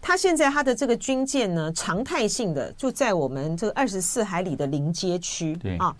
[0.00, 5.94] 他现在他的这个军舰呢，常态性的就在我们这个二十四海里的临街区，对啊。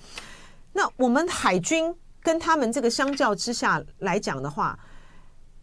[0.73, 4.79] 那我们海军跟他们这个相较之下来讲的话，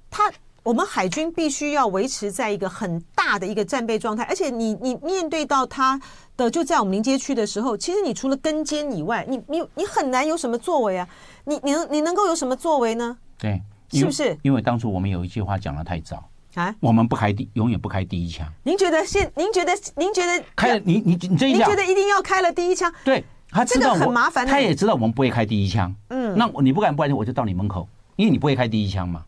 [0.10, 0.32] 他。
[0.66, 6.02] 我们海军必须要维持在一个很大的一个战备状态，而且你你面对到他
[6.36, 11.08] 的就在我们临街区的时候，其实你除了跟监以外，你你你很难有什么作为啊！
[11.44, 13.16] 你你能你能够有什么作为呢？
[13.38, 14.36] 对，是不是？
[14.42, 18.48] 因为当初我们有一句话讲的太早啊，我们不开第永远不开第一枪。
[18.64, 22.92] 您觉得现您觉得您觉得开了你你你这一下，您觉得一定要开了第一枪？
[23.04, 25.94] 对，他知道很麻烦，他也知道我们不会开第一枪。
[26.10, 29.24] 嗯，那你不敢不敢，我就到你门口，因为你不会开第一枪嘛。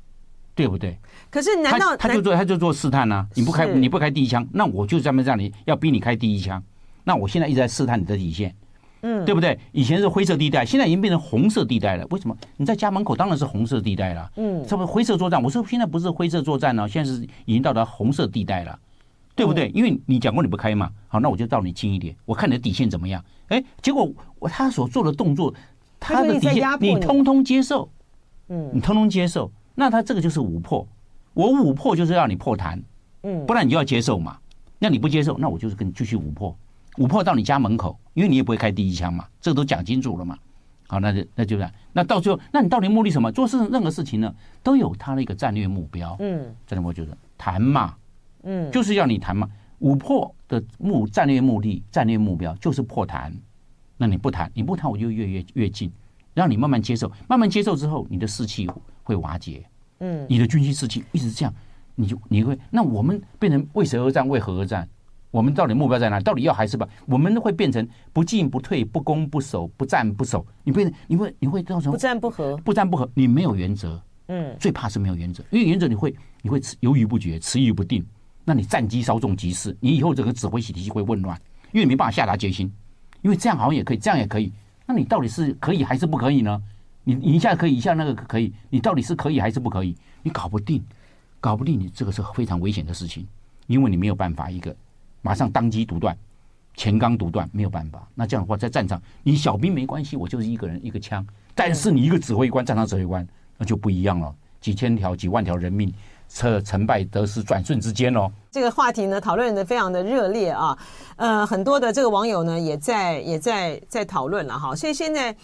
[0.55, 0.97] 对不对？
[1.29, 3.27] 可是难道他，他就做他就做试探呢、啊？
[3.35, 6.63] 你不开你不开第一枪，那我就专门让你要逼你开第一枪。
[7.03, 8.55] 那我现在一直在试探你的底线，
[9.01, 9.57] 嗯，对不对？
[9.71, 12.05] 以前是灰色地带，现在已经变成红色地带了。
[12.09, 12.35] 为什么？
[12.57, 15.41] 你在家门口当然是红色地带了，嗯，这不是灰色作战？
[15.41, 18.79] 我说现在不是灰色作战了，现在是已经到达红色地带了，
[19.35, 19.69] 对不对？
[19.69, 23.23] 因为你讲过你不开嘛，好，那我就到你近一点，我看你的底线怎么样？
[23.47, 25.53] 哎，结果我他所做的动作，
[25.99, 27.89] 他的底线你通通接受，
[28.49, 29.51] 嗯，你通通接受。
[29.75, 30.87] 那他这个就是五破，
[31.33, 32.81] 我五破就是让你破坛，
[33.21, 34.37] 嗯，不然你就要接受嘛。
[34.79, 36.55] 那你不接受，那我就是跟你继续五破，
[36.97, 40.37] 五破到你家门口，因为你也不会开第一枪嘛，这个都讲清楚了嘛。
[40.87, 41.71] 好，那就那就这样。
[41.93, 43.31] 那到最后，那你到底目的什么？
[43.31, 44.33] 做事任何事情呢，
[44.63, 47.95] 都有他的一个战略目标，嗯，战略目标就是谈嘛，
[48.43, 49.49] 嗯，就是要你谈嘛。
[49.79, 53.33] 五破的目战略目的、战略目标就是破谈。
[53.97, 55.91] 那你不谈，你不谈，我就越越越近，
[56.33, 58.69] 让你慢慢接受，慢慢接受之后，你的士气。
[59.03, 59.65] 会瓦解，
[59.99, 61.53] 嗯，你的军心士气一直这样，
[61.95, 64.27] 你就你会那我们变成为谁而战？
[64.27, 64.85] 为何而战？
[65.37, 66.23] 我们到底目标在哪里？
[66.23, 66.83] 到底要还是不？
[67.05, 70.43] 我们会变成不进不退、不攻不守、不战不守。
[70.63, 78.03] 你变成你会你会造成不战不和，不战不和，你没有原则，嗯，最怕是没有原则，因为原则你会你会犹豫不决、迟疑不定，
[78.43, 81.39] 那你战机稍纵即逝，你以后整个指挥体系会混乱，
[81.71, 82.73] 因为你没办法下达决心，
[83.21, 84.51] 因为这样好像也可以，这样也可以，
[84.87, 86.59] 那你到底是可以还是不可以呢？
[87.03, 89.95] 你你一下可以，一下那个可以，你到底是可以还是不可以？
[90.23, 90.83] 你搞不定，
[91.39, 93.23] 搞不定，你这个是非常危险的事情，
[93.67, 94.75] 因为你没有办法一个
[95.21, 96.17] 马上当机独断，
[96.75, 98.07] 前刚独断，没有办法。
[98.15, 101.25] 那这样的话，在战场，你小兵没关系，我就是一个人一个枪，
[101.55, 103.27] 但是你一个指挥官，战场指挥官，
[103.57, 105.93] 那就不一样了，几千条、几万条人命，
[106.29, 108.31] 成成败得失转瞬之间哦。
[108.51, 110.77] 这个话题呢，讨论的非常的热烈啊，
[111.15, 115.35] 呃，很多的这个网友呢，也在也在在讨论了哈，所以现在。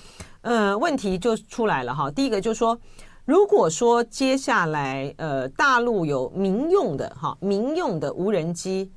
[0.43, 2.11] 呃，问题就出来了哈。
[2.11, 2.77] 第一个就是说，
[3.23, 8.91] 如果说接下来呃大陆有民用的哈民用的无人机，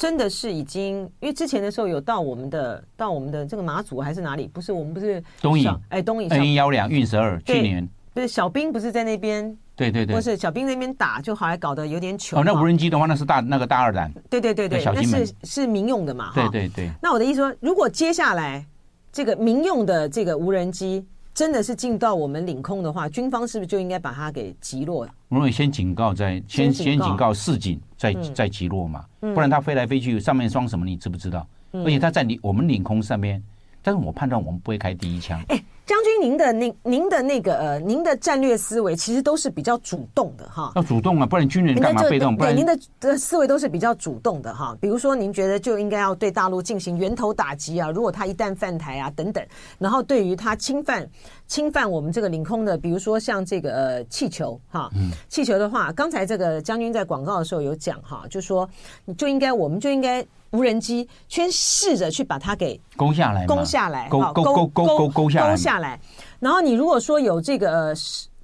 [0.00, 4.48] 真的是已经因为之前的时候有到我们的到我们的这个马祖还是哪里？
[4.48, 12.38] 不是我们不是东引哎东引 N 幺两运十二去年不是小兵不是在那边对对对，不是小兵那边打，就好像搞得有点糗。
[12.38, 14.10] 哦，那无人机的话，那是大那个大二弹。
[14.30, 16.32] 对对对对，那是是民用的嘛？
[16.34, 16.90] 对对对。
[17.02, 18.64] 那我的意思说，如果接下来。
[19.12, 21.04] 这个民用的这个无人机
[21.40, 25.08] 真的是进到我们领空的话，军方是不是就应该把它给击落？
[25.28, 31.46] 我认为先警告，再先先警告示警，再再击落嘛，不然它飞来飞去，上面装什么你知不知道？
[31.72, 33.42] 而且它在你我们领空上面，
[33.80, 35.42] 但是我判断我们不会开第一枪。
[35.48, 35.58] 哎。
[35.86, 40.70] 将军，您的那您的那个呃，您的战略思维其实都是比较主动的哈。
[40.76, 42.36] 要主动啊，不然军人干嘛被动？
[42.36, 44.76] 不然您的的思维都是比较主动的哈。
[44.80, 49.44] 比如说，您觉得就应该要对大陆进行源头打击啊，如果他一旦犯台啊等等，
[49.78, 51.04] 然后对于他侵犯
[51.48, 54.88] 侵犯我们这个领空的，比如说像这个呃气球哈，
[55.28, 58.68] 气球的话，刚才这个将军在广告的时候有讲哈，就说
[59.04, 60.24] 你就应该我们就应该。
[60.52, 65.98] 无人机先试着去把它给攻下来，攻下来，勾勾勾勾勾勾下来，勾下来。
[66.38, 67.92] 然后你如果说有这个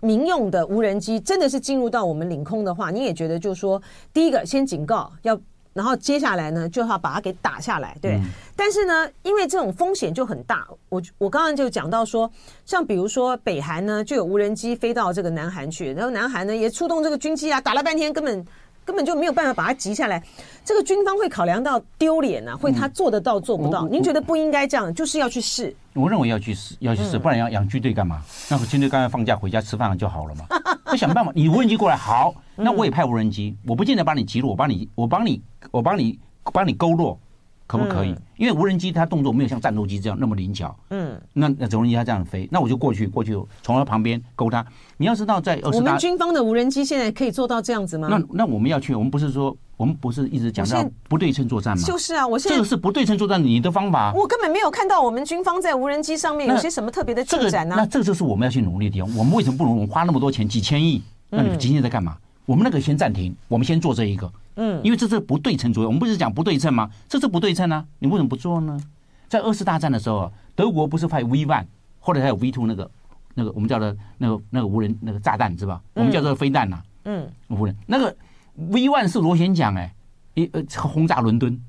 [0.01, 3.81] 民用的无人机真的是进入到我们领空的话，你也觉得就是说，
[4.13, 5.39] 第一个先警告要，
[5.73, 8.21] 然后接下来呢就要把它给打下来，对。
[8.55, 12.31] 但是呢，因为这种风险就很大，我我刚刚就讲到说，
[12.65, 18.45] 像比如说北韩呢就有无人机飞到这个南韩去，然后南韩呢也出动这个军机啊，打了半天根本。
[18.87, 20.23] 根本就没有办法把它集下来，
[20.65, 23.87] 这个军方会考量到丢脸啊，会他做得到做不到？
[23.89, 25.75] 您觉得不应该这样，就是要去试？
[25.93, 28.23] 我认为要去试，要去试，不然要养军队干嘛？
[28.49, 30.47] 那个军队刚刚放假回家吃饭了就好了嘛。
[30.87, 36.17] 我想办法，你无人机过来好，那我也派无人机，我不见得把你击落，我帮你，我帮你，我帮你，
[36.53, 37.19] 帮你勾落，
[37.67, 38.15] 可不可以？
[38.37, 40.75] 因为无人机它动作没有像战斗机这样那么灵巧。
[40.91, 44.65] 嗯，那那无人机它这样飞，那我就过去过去从它旁边勾它。
[44.97, 48.09] 你要知道，在我们军方的无人机现在可以做到这样子吗？
[48.11, 51.83] 那那我们要去，我们不是说我们不是一直讲到不对称作战吗？
[51.85, 54.13] 就是啊，我现在这个是不对称作战你的方法。
[54.15, 57.75] 我根本没有看到我们军方在无人机上面有些什么特别的进展呢？
[57.77, 59.17] 那这个就是我们要去努力的地方。
[59.17, 61.03] 我们为什么不能花那么多钱几千亿？
[61.29, 62.17] 那你今天在干嘛？
[62.47, 64.33] 我们那个先暂停，我们先做这一个。
[64.55, 65.91] 嗯，因为这是不对称作用。
[65.91, 66.91] 我们不是讲不对称吗？
[67.09, 67.85] 这是不对称啊！
[67.99, 68.81] 你为什么不做呢？
[69.29, 71.67] 在二次大战的时候，德国不是派 V one，
[72.01, 72.91] 或者还有 V two 那个
[73.35, 75.83] 那个我们叫做那个那个无人那个炸弹是吧？
[75.93, 76.83] 我们叫做飞弹呐。
[77.05, 78.17] 嗯，无人那个
[78.55, 79.93] V one 是螺旋桨哎，
[80.35, 81.61] 一呃轰炸伦敦，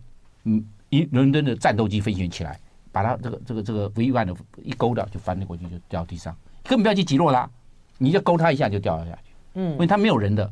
[0.45, 2.57] 嗯，一伦敦的战斗机飞行起来，
[2.91, 7.49] 把它这个这个这个 V one 的一勾掉就翻了过去，就掉地上，根本不要去击落它，
[7.97, 9.33] 你就勾它一下就掉了下去。
[9.55, 10.49] 嗯，因为它没有人的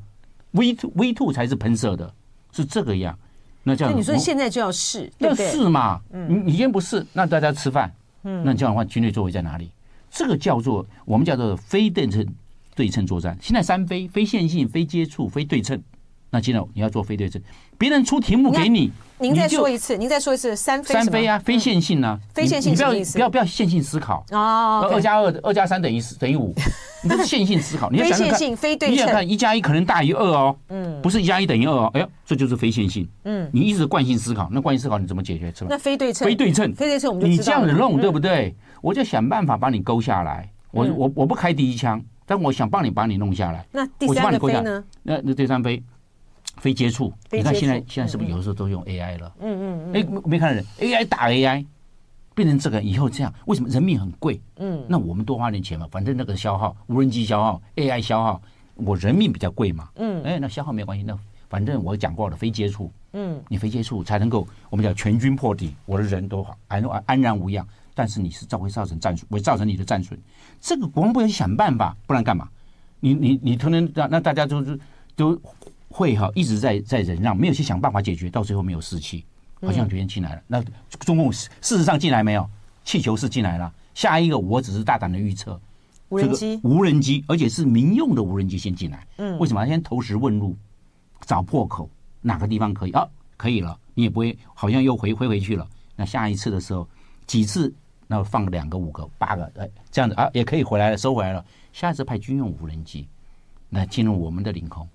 [0.56, 2.12] V two V two 才是喷射的。
[2.52, 3.18] 是这个样，
[3.64, 6.00] 那这样，那你说现在就要试，要试嘛？
[6.10, 9.70] 你你先不试，那大家吃饭，嗯，那你这样的话，军队座位在哪里？
[10.10, 12.26] 这个叫做我们叫做非对称
[12.74, 13.38] 对称作战。
[13.42, 15.78] 现在三非：非线性、非接触、非对称。
[16.36, 17.42] 那现在你要做非对称，
[17.78, 26.54] 别人出题目给你，您再说一次，您再说一次，三非三非啊，非线性啊，非线性，你不要不要不要线性思考哦，二加二二加三等于等于五，
[27.04, 35.54] 你这是线性思考，你要想想看，你想看一加一可能大于二哦，嗯，不是一加一等于二哦，哎呦，这就是非线性，嗯，你一直惯性思考，那惯性思考你怎么解决？
[35.70, 38.54] 那非对称，非对称，非对称，我们你这样子弄对不对？
[38.82, 44.84] 我就想办法把你勾下来，我我我不开第一枪，但我想帮你把你弄下来，那第三个非呢？
[45.04, 45.82] 那那第三非。
[46.58, 49.34] 非接触，你看现在现在是不是有的时候都用 AI 了？
[49.40, 49.94] 嗯嗯嗯。
[49.94, 51.66] 哎，没看到人 AI 打 AI，
[52.34, 54.40] 变成这个以后这样，为什么人命很贵？
[54.58, 58.42] 嗯，那我们多花点钱嘛，反正那个消耗，无人机消耗，AI 消耗，
[58.76, 59.90] 我人命比较贵嘛。
[59.96, 61.18] 嗯，哎，那消耗没关系，那
[61.50, 70.20] 反正我讲过了，非接触，嗯，你非接触才能够我们叫全军破敌，我的人都好安安然无恙，但是你是造会造成战损，会造成你的战损，
[70.60, 72.50] 这个国防部要想办法，不然干嘛？
[73.02, 74.80] 你你你突然让那大家就是
[75.16, 75.40] 都。
[75.96, 79.24] 会哈一直在在忍让，没有去想办法解决，到最后没有士气，
[79.62, 80.42] 好像决定进来了。
[80.46, 80.62] 那
[81.00, 82.46] 中共事实上进来没有？
[82.84, 83.74] 气球是进来了。
[83.94, 85.58] 下一个我只是大胆的预测，
[86.10, 89.08] 无人机，无人机，而且是民用的无人机先进来。
[89.16, 89.66] 嗯，为什么？
[89.66, 90.54] 先投石问路，
[91.22, 93.08] 找破口，哪个地方可以啊？
[93.38, 95.66] 可以了，你也不会好像又回回回去了。
[95.96, 96.86] 那下一次的时候，
[97.26, 97.74] 几次
[98.06, 101.46] 那放两个、五个、八个，哎，这样子啊，也可以回来了，收回来了。
[101.72, 103.08] 下一次派军用无人机
[103.70, 104.86] 来进入我们的领空。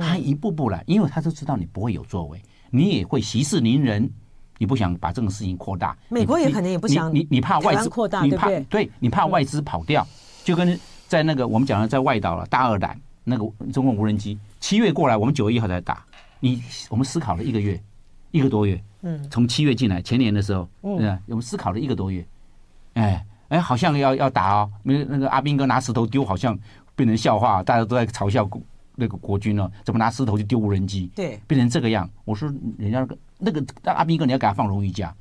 [0.00, 4.10] 他一步步来，因为他都知道你不会有作为，你也会息事宁人，
[4.58, 5.96] 你不想把这个事情扩大。
[6.08, 10.06] 美国也可能也不想你，你你怕外资扩大，你怕对对，你怕外资跑掉，
[10.44, 16.04] 就跟在那个我们讲的在外岛了大二胆那个中共无人机，七月过来，我们九月一号才打，
[16.40, 17.80] 你我们思考了一个月，
[18.30, 22.26] 一个多月，嗯，从七月进来，前年的时候，嗯，我们思考了一个多月，
[22.94, 26.58] 哎哎，好像要要打哦，那那个阿兵哥拿石头丢，好像
[26.96, 28.48] 变成笑话，大家都在嘲笑。
[28.96, 31.10] 那个国军呢，怎么拿石头去丢无人机？
[31.14, 32.08] 对，变成这个样。
[32.24, 35.14] 我说人家那个那个阿兵哥，你要给他放荣誉假，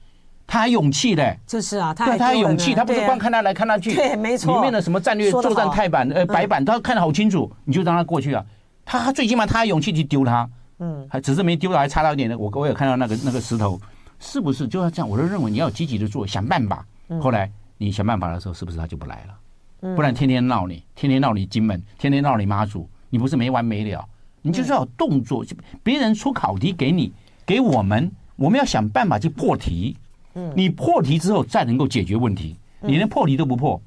[0.45, 1.39] 他还勇气嘞。
[1.47, 3.95] 这是啊，他对他还勇气，他不是光看他来看他去。
[3.95, 4.55] 对，没错。
[4.55, 8.45] 里面的什么战略作战太板呃白板，他看得好清楚，你就让他过去啊。
[8.85, 12.37] 他最起码他还勇气去丢他，嗯，还只是没丢到，还差到一点的。
[12.37, 13.79] 我我有看到那个那个石头，
[14.19, 15.09] 是不是就要这样？
[15.09, 16.85] 我就认为你要积极的做，想办法。
[17.21, 19.95] 后来你想办法的时候，是不是他就不来了？
[19.95, 24.03] 不然天天闹你，天天闹你金门，天天闹你妈祖，你不是没完没了？
[24.41, 27.13] 你就是要有动作，就别人出考题给你，
[27.45, 29.95] 给我们，我们要想办法去破题。
[30.33, 33.79] 嗯，你破题之后再能够解决问题，你连破题都不破，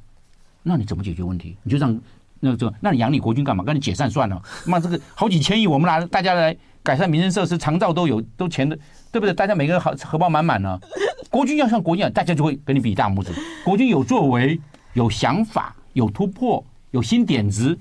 [0.62, 1.56] 那你怎么解决问题？
[1.64, 2.00] 你就让
[2.38, 3.64] 那个，那你养你国军干嘛？
[3.64, 4.40] 赶紧解散算了。
[4.64, 8.78] 妈，这个好几千亿，我们拿大家来改善民生设施，长照都有，都钱的，
[9.10, 9.34] 对不对？
[9.34, 10.78] 大家每个人好荷包满满呢。
[11.30, 13.32] 国军要像国军，大家就会跟你比大拇指。
[13.64, 14.60] 国军有作为，
[14.92, 17.76] 有想法，有突破，有新点子，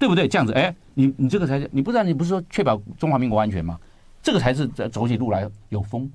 [0.00, 0.26] 对不对？
[0.26, 0.74] 这样子，哎。
[0.94, 3.78] 你你这个才是，你不知道你不是说确保中华民国安全吗？
[4.22, 6.10] 这个才是走起路来有风，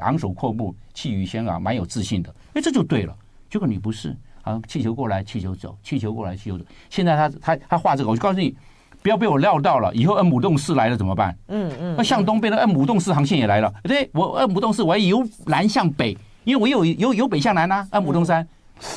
[0.00, 2.34] 昂首阔步，气宇轩昂，蛮有自信的。
[2.54, 3.14] 哎，这就对了。
[3.48, 6.64] 结果你不是，啊，气球过来，气球走，气球过来，气球走。
[6.90, 8.52] 现在他他他画这个，我就告诉你，
[9.00, 9.94] 不要被我料到了。
[9.94, 11.36] 以后恩姆洞四来了怎么办？
[11.48, 11.94] 嗯嗯。
[11.96, 13.72] 那向东边的恩姆洞四航线也来了。
[13.84, 18.44] 对，我恩姆洞四我要由南向北，因为我有由由北向南啊，恩姆洞三。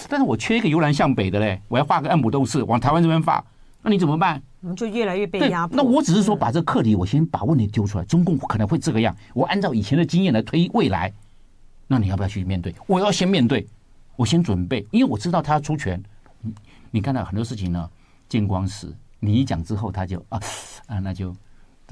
[0.10, 3.44] 但是我缺一个由南向北的嘞，我要画个恩姆洞四往台湾这边发，
[3.82, 4.42] 那你怎么办？
[4.62, 5.78] 我们就越来越被压迫。
[5.78, 8.04] 那我只是说，把这个课题，我先把问题丢出来。
[8.04, 11.12] 中共可能会这个样，我按照以前的经验来推未来。
[11.88, 12.76] 那你要不要去面对？
[12.86, 13.66] 我要先面对，
[14.18, 16.04] 我先准备，因为我知道他要出拳。
[16.92, 17.90] 你看到很多事情呢，
[18.28, 18.94] 见光死。
[19.22, 20.38] 你一讲之后，他就啊
[20.88, 21.34] 啊，那就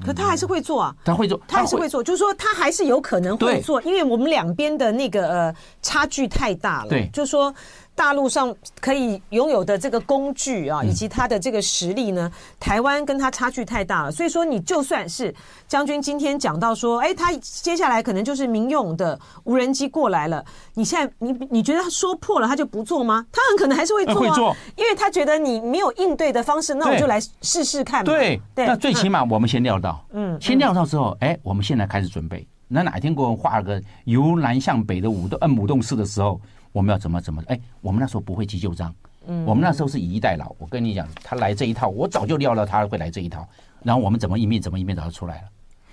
[0.04, 7.54] 可他还是会做啊，他会做，他还是会做，就是说他还是有可能会做，因为我们两边的那个呃差距太大了，对，就是说。
[7.98, 12.30] 大陆上可以拥有的这个工具啊，以及他的这个实力呢，
[12.60, 14.12] 台湾跟他差距太大了。
[14.12, 15.34] 所以说，你就算是
[15.66, 20.44] 将军今天讲到说，哎，他接下来可能就是民用的无人机过来了。
[20.74, 23.26] 你现在你你觉得他说破了他就不做吗？
[23.32, 28.04] 他很可能还是会做啊，会做，因为他觉得你没有应对的方式，那我就来试试看嘛。
[28.04, 32.46] 对对，那最起码我们先料到，嗯，先料到之后，哎，我们现在开始准备。
[32.68, 36.40] 那哪天给我画了个由南向北的五动嗯五动式的时候。
[36.72, 37.42] 我们要怎么怎么？
[37.48, 38.94] 哎，我们那时候不会急救章，
[39.26, 40.54] 嗯，我们那时候是以逸待劳。
[40.58, 43.46] 我跟你讲，他来这一套，我早就料到他会来这一套。
[43.82, 45.48] 然后我们怎么一面，怎么应变，早就出来了。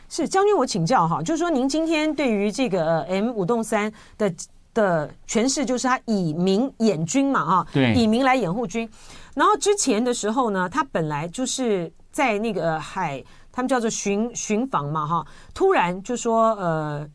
[0.10, 4.34] 是将军，我请教哈，就是说您今天对于这个 M 五栋三的
[4.74, 8.90] 的诠释，就是他以民掩军嘛，哈，对，以民来掩护军。
[9.34, 17.10] 然后之前的时候呢，他本来就是在那个海，他们叫做巡巡防嘛，哈，突然就说呃。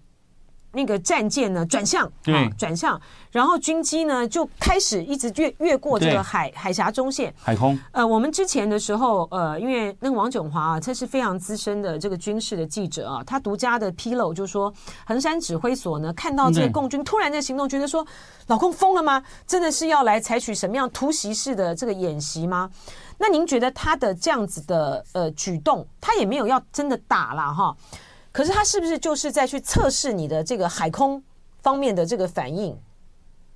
[0.73, 3.01] 那个战舰呢转向，对，转向，
[3.31, 7.79] 然后军机呢就开始一直越越过这个海海峡中线，海空。
[7.93, 14.73] 呃，我们之前的时候，呃，因为那个王炯华啊，他是非常资深的这个军事的记者啊，他独家的披露就是说，
[15.07, 18.07] 横山指挥所呢看到这个共军突然在行动，觉得说，
[18.47, 19.23] 老公疯了吗？
[19.47, 22.71] 真的是要来采取什么样突袭式的这个演习吗？
[23.19, 27.77] 那您觉得他的这样子的呃举动，他也没有要真的打了哈？
[28.33, 31.23] 可是他是不是就是在去测试你的这个海空
[31.63, 32.77] 方面的这个反应？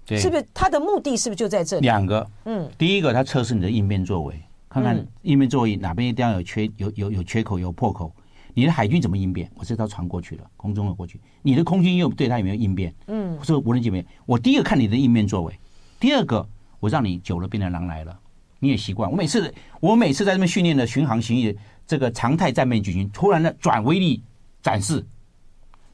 [0.05, 1.83] 对，是不是他的目的是不是就在这里？
[1.87, 8.13] 两个，嗯，第一个他测试你的应变作为，看看应变作为哪边一定要有缺有有有缺口有破口，
[8.53, 9.51] 你的海军怎么应变？
[9.55, 12.93] 我这艘船过去了，空中的过去，你的空军又对他有没有应变？
[13.07, 14.05] 嗯，说无人机没有？
[14.27, 15.59] 我第一个看你的应变作为，
[15.99, 16.47] 第二个
[16.81, 18.19] 我让你久了变成狼来了，
[18.59, 19.11] 你也习惯。
[19.11, 21.57] 我每次我每次在这边训练的巡航行役
[21.87, 24.23] 这个常态战备举行，突然的转威力。
[24.65, 25.05] 展示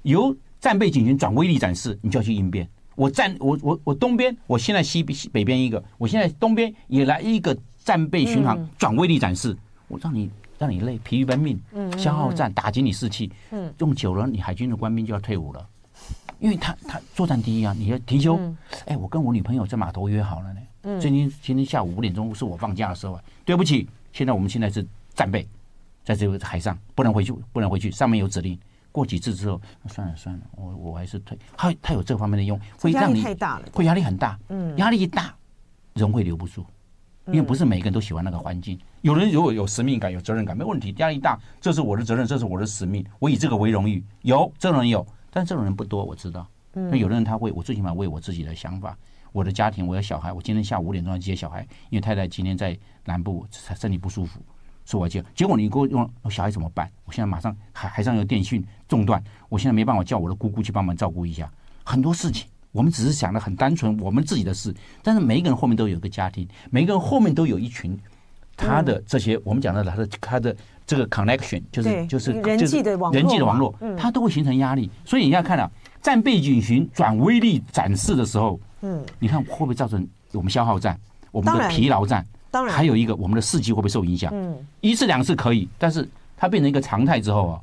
[0.02, 2.66] 由战备警巡转威力展示，你就要去应变。
[2.94, 9.56] 我战我我我东边，我现在西北北边一个，我现在东边也来一个战备巡航转威力展示，
[9.88, 11.60] 我让你让你累疲于奔命，
[11.98, 13.30] 消耗战打击你士气，
[13.78, 15.66] 用久了你海军的官兵就要退伍了，
[16.38, 18.38] 因为他他作战第一啊，你要提休。
[18.86, 25.44] 哎，我跟我女朋友在码头约好了呢，今天今天下午五点钟是我放假的时候啊，对不起，现在我们现在是战备。
[26.04, 27.90] 在这个海上不能回去，不能回去。
[27.90, 28.58] 上面有指令，
[28.90, 31.38] 过几次之后，算了算了，我我还是退。
[31.56, 33.22] 他他有这方面的用，会让你
[33.72, 34.38] 会压力很大。
[34.48, 35.34] 嗯，压力一大，
[35.94, 36.64] 人会留不住，
[37.26, 38.78] 因为不是每个人都喜欢那个环境。
[39.02, 40.94] 有人如果有使命感、有责任感，没问题。
[40.98, 44.04] 压力大，这是我的责任，这是我的使命，我以这个为荣誉。
[44.22, 46.46] 有这种人有，但这种人不多，我知道。
[46.72, 48.96] 那有的人他会，我最起码为我自己的想法、
[49.32, 50.32] 我的家庭、我的小孩。
[50.32, 54.40] 我今天下午五点钟要接小孩，因为太太今天在南部身体不舒服。
[54.90, 56.90] 是我接，结果你给我用小孩怎么办？
[57.04, 61.48] 我现在马上海海上有电讯中断，我现在没办法叫我的姑姑去帮忙照顾一下。
[61.84, 64.74] 很多事情，我们只是想的很单纯，我们自己的事。
[65.00, 67.96] 但是每一个人后面都有一个家庭，每一个人后面都有一群
[68.56, 74.90] 他的这些我们讲的他的他的这个 connection，就是就是人际的网络，人际的网络，它都会形成压力。
[75.04, 75.70] 所以你要看啊，
[76.02, 80.98] 战备警巡转威力展示的时候，嗯，你看会不会造成我们消耗战，
[81.30, 82.26] 我们的疲劳战？
[82.50, 84.30] 当然，还有一个，我们的士气会不会受影响？
[84.34, 87.60] 嗯，一次两次可以，但是它变成一个常态之后啊，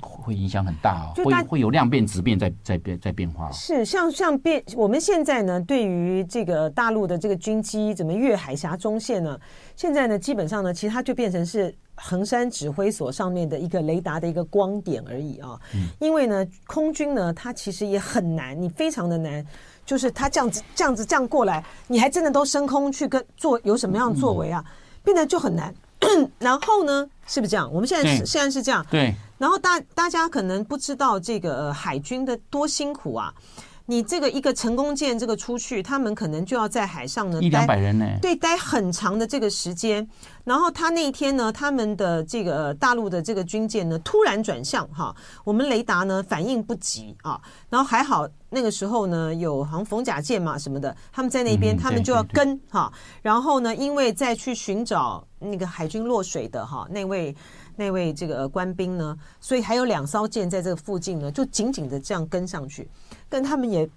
[0.00, 3.50] 会影响很大啊，会会有量变质变在在变在变化。
[3.50, 9.38] 是像像变，我们现在呢，对于这个大陆的这个军机怎么越海峡中线呢？
[9.74, 15.58] 现在呢，基本上呢，其实它就变成是横山指挥所上面的一个雷达的一个光点而已啊。
[15.74, 19.44] 嗯，因为呢，空军呢，它其实也很难，你非常的难。
[19.84, 24.62] 就是它这样子、这样子、这样过来，你还真的都升空去跟做有什么样的作为啊？
[25.02, 25.74] 变得就很难。
[26.38, 27.72] 然后呢，是不是这样？
[27.72, 28.84] 我们现在是现在是这样。
[28.90, 29.14] 对。
[29.38, 33.32] 然后大大家可能不知道这个海军的多辛苦啊。
[33.90, 40.06] 你这个一个成功舰这个出去，他们可能就要在海上呢，一两百人呢，对，待很长的这个时间。
[40.44, 47.40] 然后他那一天呢，他们的这个大陆的这个军舰呢，突然转向哈，我们雷达呢反应不及啊。
[47.70, 52.92] 然后还好那个时候呢，有好像逢甲舰嘛什么的，他们在那边，他们就要跟哈。
[53.22, 57.34] 然后呢，因为再去寻找那个海军落水的哈那位。
[57.80, 62.88] 那位这个官兵呢，所以还有两艘舰在这个附近呢，就紧紧的这样跟上去，
[63.28, 63.88] 但他们也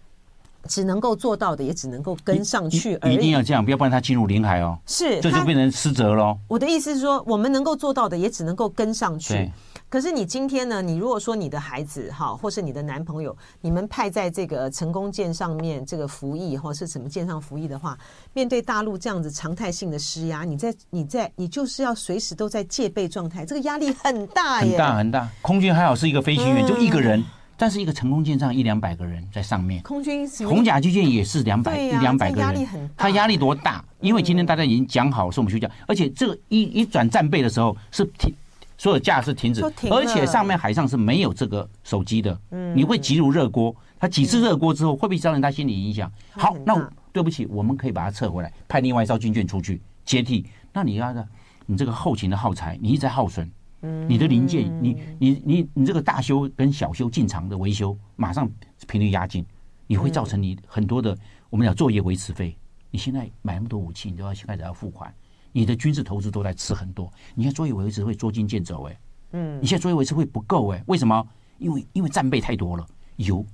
[0.68, 3.16] 只能够做到的，也只能够跟上去而已。
[3.16, 4.78] 一定要这样，不要不然他进入领海哦。
[4.86, 6.38] 是，这就变成失责喽。
[6.48, 9.52] 我的意思是说，我们能够做到的，也只能够跟上去。
[9.90, 10.82] 可是你今天呢？
[10.82, 17.98] 你如果说你的孩子哈，或是你的男朋友，你们派在这个成功舰上面这个服役，或是什么舰上服役的话，
[18.32, 25.28] 面对大陆这样子常态性的施压，你在你在你就是要随时都在戒备状态，这个压力很大耶，很大很大。
[25.42, 27.22] 空军还好是一个飞行员，嗯、就一个人，
[27.62, 33.86] 但是一个成功舰上一两百个人在上面，空军红甲机舰也是两百一两百个人，他压力多大？
[34.00, 38.34] 因为今天大家已经讲好是我们休假，而且这个一一转战备的时候是停。
[38.80, 42.36] 所有架是停止，而且上面海上是没有这个手机的。
[42.50, 43.76] 嗯，你会急如热锅。
[44.00, 46.12] 它几次热锅之后，会不会造成他心理影响？
[46.32, 46.74] 好，那
[47.14, 50.44] 对不起，我们可以把它撤回来，派另外一艘军舰出去接替。
[50.74, 51.24] 那你要的，
[51.68, 53.48] 你这个后勤的耗材，你一直在耗损。
[53.82, 58.50] 嗯，你的零件，你你你你这个大修跟小修进场的维修，马上
[58.88, 59.46] 频率压进，
[59.88, 61.18] 你会造成你很多的
[61.50, 62.56] 我们讲作业维持费。
[62.90, 65.14] 你现在买那么多武器，你都要开始要付款。
[65.54, 69.00] 你的军事投资都在吃很多，你现在作业维持会捉襟见肘哎，
[69.32, 71.28] 嗯，你现在作业维持会不够哎，为什么？
[71.58, 72.86] 因为因为战备太多了，
[73.18, 73.46] 油、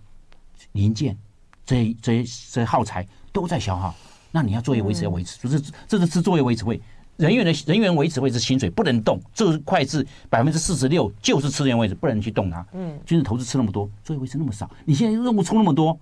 [0.74, 1.18] 零件、
[1.66, 3.94] 这些这些这些耗材都在消耗，
[4.32, 6.80] 那你要作业维持要维持，就是这是吃作业维持费，
[7.18, 12.66] 人员的人员维持位置薪水不能动，这块是百分之四十六就是吃人员维持，不能去动它。
[12.74, 16.00] 嗯，军事投资吃那么多，作业维持那么少，你现在任务出那么多，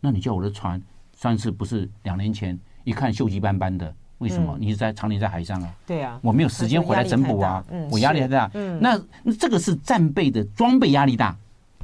[0.00, 0.80] 那你叫我的船
[1.18, 3.94] 上次不是两年前一看锈迹斑斑的。
[4.18, 5.74] 为什么你是在常年在海上啊？
[5.84, 8.48] 对啊，我没有时间回来整补啊，我压力太大。
[8.54, 11.36] 嗯，那那这个是战备的装备压力大，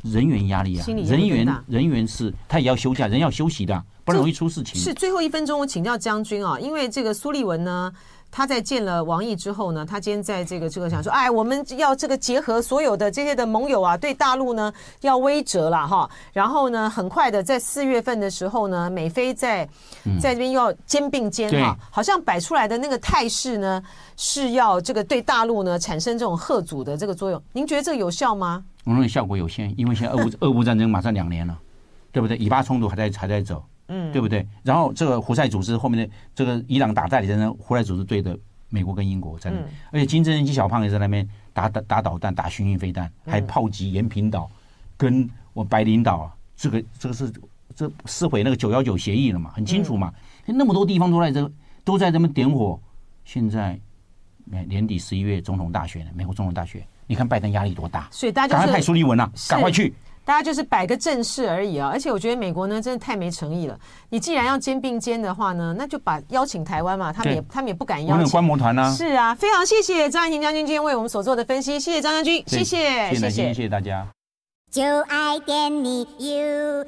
[0.05, 4.81] 人员压力啊，人员人员是他也要休假，人要休息的，不容易出事情。
[4.81, 7.93] 是最后一分钟，我请教将军啊，因为这个苏立文呢。
[8.31, 16.09] 他在见了王毅之后呢，他今天在这个这个想说，哎，我们要这个结合所有的这些的盟友啊，对大陆呢要威折了哈。
[16.35, 19.67] 然后呢，很快的在四月份的时候呢，美菲在
[20.21, 23.83] 在这边要肩并肩哈，好像摆出来的那个态势呢，
[24.19, 27.43] 是要这个对大陆呢产生这种贺阻的这个作用。
[27.55, 28.63] 您觉得这个有效吗？
[28.85, 31.59] 我认为效果有限，因为现在俄乌 俄乌战争马上两年了，
[32.13, 32.37] 对不对？
[32.37, 33.65] 以巴冲突还在还在走。
[33.89, 34.47] 嗯，对不对？
[34.63, 39.59] 然后这个胡塞组织后面的这个伊朗打代理人，胡塞组织对的美国跟英国在那，
[39.91, 44.51] 而且金正恩及小胖也在那边打打打导弹、打巡弋飞弹，还炮击延坪岛，
[44.97, 47.33] 跟我白领岛，这个这个是
[47.75, 49.51] 这撕毁那个九幺九协议了嘛？
[49.55, 50.13] 很清楚嘛？
[50.47, 51.51] 那么多地方都在这
[51.85, 52.79] 都在这边点火。
[53.25, 53.79] 现在
[54.67, 58.09] 年底十一月总统大选，美国总统大选，你看拜登压力多大？
[58.11, 59.93] 所以大家赶快派苏利文啊，赶快去。
[60.29, 63.81] 大家就是摆个阵势而已啊，而且我觉得美国呢真的太没诚意了。
[64.11, 68.29] 你既然要肩并肩的话呢，那就把邀请台湾嘛，他们也他们也不敢邀请。
[68.29, 68.95] 观摩团呢？
[68.95, 74.07] 是啊，非常谢谢张爱婷将军今天为我们所做的分析，谢谢张将军，谢谢谢谢谢谢大家。
[74.71, 76.85] 就爱点你 UFO。